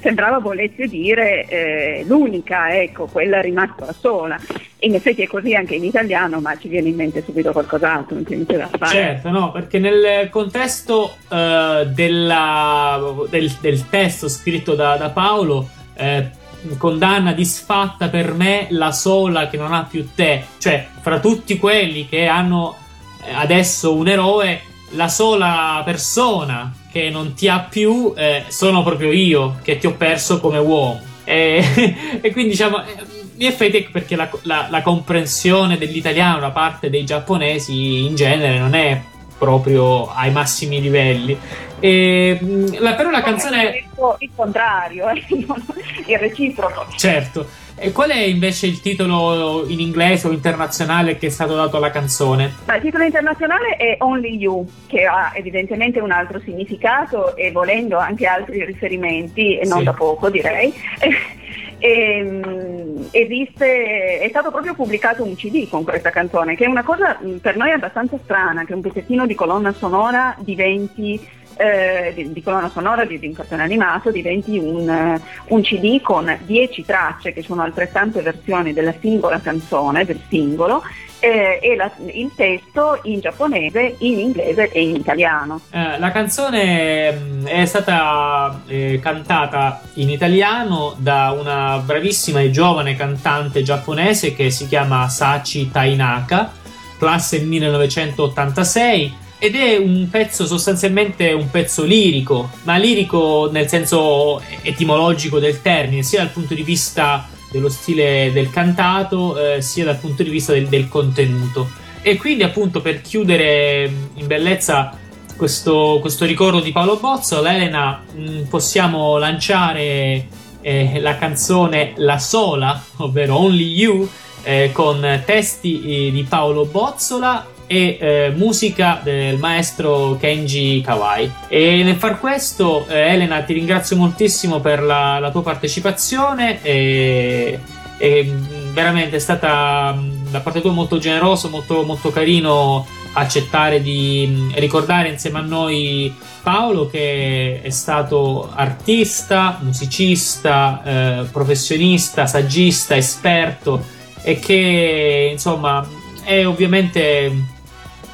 sembrava 0.00 0.38
volesse 0.38 0.86
dire 0.86 1.46
eh, 1.46 2.04
l'unica, 2.06 2.74
ecco, 2.74 3.06
quella 3.06 3.40
rimasta 3.40 3.92
sola. 3.92 4.38
In 4.80 4.94
effetti 4.94 5.22
è 5.22 5.26
così 5.26 5.54
anche 5.54 5.76
in 5.76 5.84
italiano, 5.84 6.40
ma 6.40 6.56
ci 6.58 6.68
viene 6.68 6.88
in 6.88 6.96
mente 6.96 7.22
subito 7.22 7.52
qualcos'altro, 7.52 8.16
non 8.16 8.24
c'è 8.24 8.34
niente 8.34 8.56
da 8.56 8.68
fare. 8.68 8.92
Certo, 8.92 9.30
no, 9.30 9.50
perché 9.52 9.78
nel 9.78 10.28
contesto 10.28 11.16
uh, 11.28 11.84
della, 11.86 13.00
del, 13.30 13.50
del, 13.60 13.88
testo 13.88 14.28
scritto 14.28 14.74
da, 14.74 14.96
da 14.96 15.10
Paolo, 15.10 15.68
eh, 15.94 16.28
condanna 16.76 17.32
disfatta 17.32 18.08
per 18.08 18.32
me 18.32 18.66
la 18.70 18.92
sola 18.92 19.48
che 19.48 19.56
non 19.56 19.72
ha 19.72 19.84
più 19.84 20.06
te, 20.14 20.44
cioè 20.58 20.86
fra 21.00 21.18
tutti 21.20 21.58
quelli 21.58 22.06
che 22.08 22.26
hanno 22.26 22.76
eh, 23.24 23.32
adesso 23.32 23.94
un 23.94 24.08
eroe, 24.08 24.60
la 24.94 25.08
sola 25.08 25.82
persona 25.84 26.72
che 26.90 27.10
non 27.10 27.34
ti 27.34 27.48
ha 27.48 27.60
più 27.60 28.12
eh, 28.16 28.44
sono 28.48 28.82
proprio 28.82 29.12
io 29.12 29.58
che 29.62 29.78
ti 29.78 29.86
ho 29.86 29.94
perso 29.94 30.40
come 30.40 30.58
uomo. 30.58 31.00
E, 31.24 31.62
e 32.20 32.32
quindi 32.32 32.50
diciamo, 32.50 32.82
eh, 32.84 32.94
in 33.36 33.46
effetti 33.46 33.88
perché 33.90 34.16
la, 34.16 34.30
la, 34.42 34.68
la, 34.70 34.82
comprensione 34.82 35.76
dell'italiano 35.76 36.40
da 36.40 36.50
parte 36.50 36.90
dei 36.90 37.04
giapponesi 37.04 38.04
in 38.04 38.14
genere 38.14 38.58
non 38.58 38.74
è 38.74 39.02
proprio 39.44 40.10
ai 40.10 40.32
massimi 40.32 40.80
livelli. 40.80 41.38
E, 41.78 42.38
la, 42.78 42.94
però 42.94 43.10
la 43.10 43.22
canzone 43.22 43.72
è 43.72 43.84
il 44.18 44.30
contrario, 44.34 45.08
eh? 45.12 45.22
il 45.28 46.18
reciproco. 46.18 46.86
Certo. 46.96 47.46
E 47.76 47.92
qual 47.92 48.10
è 48.10 48.22
invece 48.22 48.66
il 48.66 48.80
titolo 48.80 49.64
in 49.66 49.80
inglese 49.80 50.28
o 50.28 50.32
internazionale 50.32 51.18
che 51.18 51.26
è 51.26 51.30
stato 51.30 51.56
dato 51.56 51.76
alla 51.76 51.90
canzone? 51.90 52.54
il 52.66 52.80
titolo 52.80 53.04
internazionale 53.04 53.76
è 53.76 53.96
Only 53.98 54.36
You, 54.36 54.66
che 54.86 55.04
ha 55.04 55.32
evidentemente 55.34 55.98
un 55.98 56.12
altro 56.12 56.40
significato 56.40 57.36
e 57.36 57.50
volendo 57.50 57.98
anche 57.98 58.26
altri 58.26 58.64
riferimenti, 58.64 59.58
e 59.58 59.66
non 59.66 59.78
sì. 59.78 59.84
da 59.84 59.92
poco 59.92 60.30
direi. 60.30 60.72
E, 61.84 62.16
ehm, 62.16 63.08
esiste, 63.10 64.18
è 64.18 64.28
stato 64.30 64.50
proprio 64.50 64.72
pubblicato 64.72 65.22
un 65.22 65.34
CD 65.34 65.68
con 65.68 65.84
questa 65.84 66.08
canzone, 66.08 66.56
che 66.56 66.64
è 66.64 66.68
una 66.68 66.82
cosa 66.82 67.18
per 67.42 67.56
noi 67.58 67.72
abbastanza 67.72 68.16
strana, 68.24 68.64
che 68.64 68.72
un 68.72 68.80
pezzettino 68.80 69.26
di 69.26 69.34
colonna 69.34 69.70
sonora 69.74 70.34
diventi 70.38 71.20
eh, 71.56 72.12
di, 72.14 72.32
di, 72.32 72.42
colonna 72.42 72.70
sonora 72.70 73.04
di, 73.04 73.18
di 73.18 73.26
un 73.26 73.34
cartone 73.34 73.62
animato 73.62 74.10
diventi 74.10 74.58
un, 74.58 75.20
un, 75.48 75.62
CD 75.62 76.00
con 76.00 76.36
10 76.42 76.84
tracce 76.84 77.32
che 77.32 77.42
sono 77.42 77.62
altrettante 77.62 78.22
versioni 78.22 78.72
della 78.72 78.94
singola 78.98 79.38
canzone, 79.38 80.06
del 80.06 80.20
singolo, 80.28 80.82
eh, 81.24 81.58
e 81.62 81.74
la, 81.74 81.90
il 82.12 82.30
testo 82.36 83.00
in 83.04 83.20
giapponese, 83.20 83.96
in 84.00 84.18
inglese 84.18 84.70
e 84.70 84.82
in 84.82 84.96
italiano. 84.96 85.60
Eh, 85.70 85.98
la 85.98 86.10
canzone 86.12 87.12
mm, 87.12 87.46
è 87.46 87.64
stata 87.64 88.60
eh, 88.66 89.00
cantata 89.02 89.80
in 89.94 90.10
italiano 90.10 90.94
da 90.98 91.34
una 91.38 91.78
bravissima 91.78 92.40
e 92.40 92.50
giovane 92.50 92.94
cantante 92.94 93.62
giapponese 93.62 94.34
che 94.34 94.50
si 94.50 94.68
chiama 94.68 95.08
Sachi 95.08 95.70
Tainaka, 95.70 96.52
classe 96.98 97.40
1986 97.40 99.22
ed 99.38 99.56
è 99.56 99.76
un 99.78 100.08
pezzo 100.10 100.46
sostanzialmente 100.46 101.32
un 101.32 101.50
pezzo 101.50 101.84
lirico, 101.84 102.50
ma 102.64 102.76
lirico 102.76 103.48
nel 103.50 103.66
senso 103.68 104.42
etimologico 104.60 105.38
del 105.38 105.62
termine, 105.62 106.02
sia 106.02 106.20
dal 106.20 106.30
punto 106.30 106.52
di 106.52 106.62
vista 106.62 107.28
dello 107.54 107.68
stile 107.68 108.32
del 108.32 108.50
cantato, 108.50 109.38
eh, 109.38 109.62
sia 109.62 109.84
dal 109.84 109.98
punto 109.98 110.24
di 110.24 110.30
vista 110.30 110.52
del, 110.52 110.66
del, 110.66 110.88
contenuto. 110.88 111.70
E 112.02 112.16
quindi, 112.16 112.42
appunto, 112.42 112.80
per 112.80 113.00
chiudere 113.00 113.88
in 114.14 114.26
bellezza 114.26 114.98
questo, 115.36 115.98
questo 116.00 116.24
ricordo 116.24 116.58
di 116.58 116.72
Paolo 116.72 116.96
Bozzo, 116.96 117.38
Elena, 117.38 118.02
mh, 118.12 118.48
possiamo 118.48 119.18
lanciare 119.18 120.26
eh, 120.60 120.98
la 121.00 121.16
canzone 121.16 121.92
La 121.98 122.18
Sola, 122.18 122.82
ovvero 122.96 123.36
Only 123.36 123.72
You, 123.72 124.08
eh, 124.42 124.70
con 124.72 125.22
testi 125.24 126.08
eh, 126.08 126.10
di 126.10 126.24
Paolo 126.24 126.64
Bozzola 126.64 127.52
e 127.66 127.98
eh, 128.00 128.32
musica 128.36 129.00
del 129.02 129.38
maestro 129.38 130.16
Kenji 130.20 130.80
Kawai. 130.80 131.30
E 131.48 131.82
nel 131.82 131.96
far 131.96 132.20
questo, 132.20 132.86
eh, 132.88 133.12
Elena, 133.12 133.42
ti 133.42 133.52
ringrazio 133.52 133.96
moltissimo 133.96 134.60
per 134.60 134.82
la, 134.82 135.18
la 135.18 135.30
tua 135.30 135.42
partecipazione. 135.42 136.62
E, 136.62 137.58
e, 137.96 138.24
mm, 138.24 138.72
veramente 138.72 139.16
è 139.16 139.20
stata 139.20 139.94
mm, 139.96 140.30
da 140.30 140.40
parte 140.40 140.60
tua 140.60 140.72
molto 140.72 140.98
generoso, 140.98 141.48
molto, 141.48 141.82
molto 141.84 142.10
carino 142.10 142.86
accettare 143.14 143.80
di 143.80 144.26
mm, 144.28 144.50
ricordare 144.54 145.08
insieme 145.08 145.38
a 145.38 145.42
noi 145.42 146.14
Paolo 146.42 146.88
che 146.88 147.62
è 147.62 147.70
stato 147.70 148.50
artista, 148.54 149.58
musicista, 149.62 150.82
eh, 150.84 151.24
professionista, 151.32 152.26
saggista, 152.26 152.96
esperto 152.96 153.82
e 154.22 154.38
che 154.38 155.30
insomma 155.32 155.86
è 156.22 156.46
ovviamente 156.46 157.52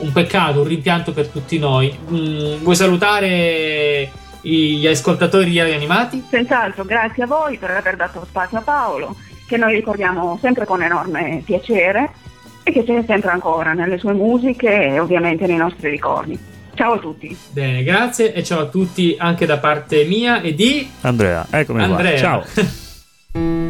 un 0.01 0.13
peccato, 0.13 0.61
un 0.61 0.67
rimpianto 0.67 1.13
per 1.13 1.29
tutti 1.29 1.59
noi. 1.59 1.97
Mm, 2.11 2.63
vuoi 2.63 2.77
salutare 2.77 4.11
gli 4.43 4.87
ascoltatori 4.87 5.51
di 5.51 5.61
animati? 5.61 6.25
Senz'altro, 6.29 6.85
grazie 6.85 7.25
a 7.25 7.27
voi 7.27 7.59
per 7.59 7.71
aver 7.71 7.97
dato 7.97 8.25
spazio 8.29 8.59
a 8.59 8.63
Paolo 8.63 9.17
che 9.51 9.57
noi 9.57 9.75
ricordiamo 9.75 10.39
sempre 10.41 10.65
con 10.65 10.81
enorme 10.81 11.43
piacere 11.45 12.13
e 12.63 12.71
che 12.71 12.85
c'è 12.85 13.03
sempre 13.05 13.31
ancora 13.31 13.73
nelle 13.73 13.99
sue 13.99 14.13
musiche 14.13 14.71
e 14.71 15.01
ovviamente 15.01 15.47
nei 15.49 15.57
nostri 15.57 15.91
ricordi. 15.91 16.39
Ciao 16.75 16.93
a 16.93 16.99
tutti. 16.99 17.37
Bene, 17.51 17.83
grazie 17.83 18.33
e 18.33 18.45
ciao 18.45 18.61
a 18.61 18.67
tutti 18.67 19.17
anche 19.19 19.47
da 19.47 19.59
parte 19.59 20.05
mia 20.05 20.41
e 20.41 20.55
di 20.55 20.89
Andrea. 21.01 21.47
Eccomi 21.51 21.83
Andrea. 21.83 22.39
qua. 22.39 22.47
Ciao. 23.33 23.69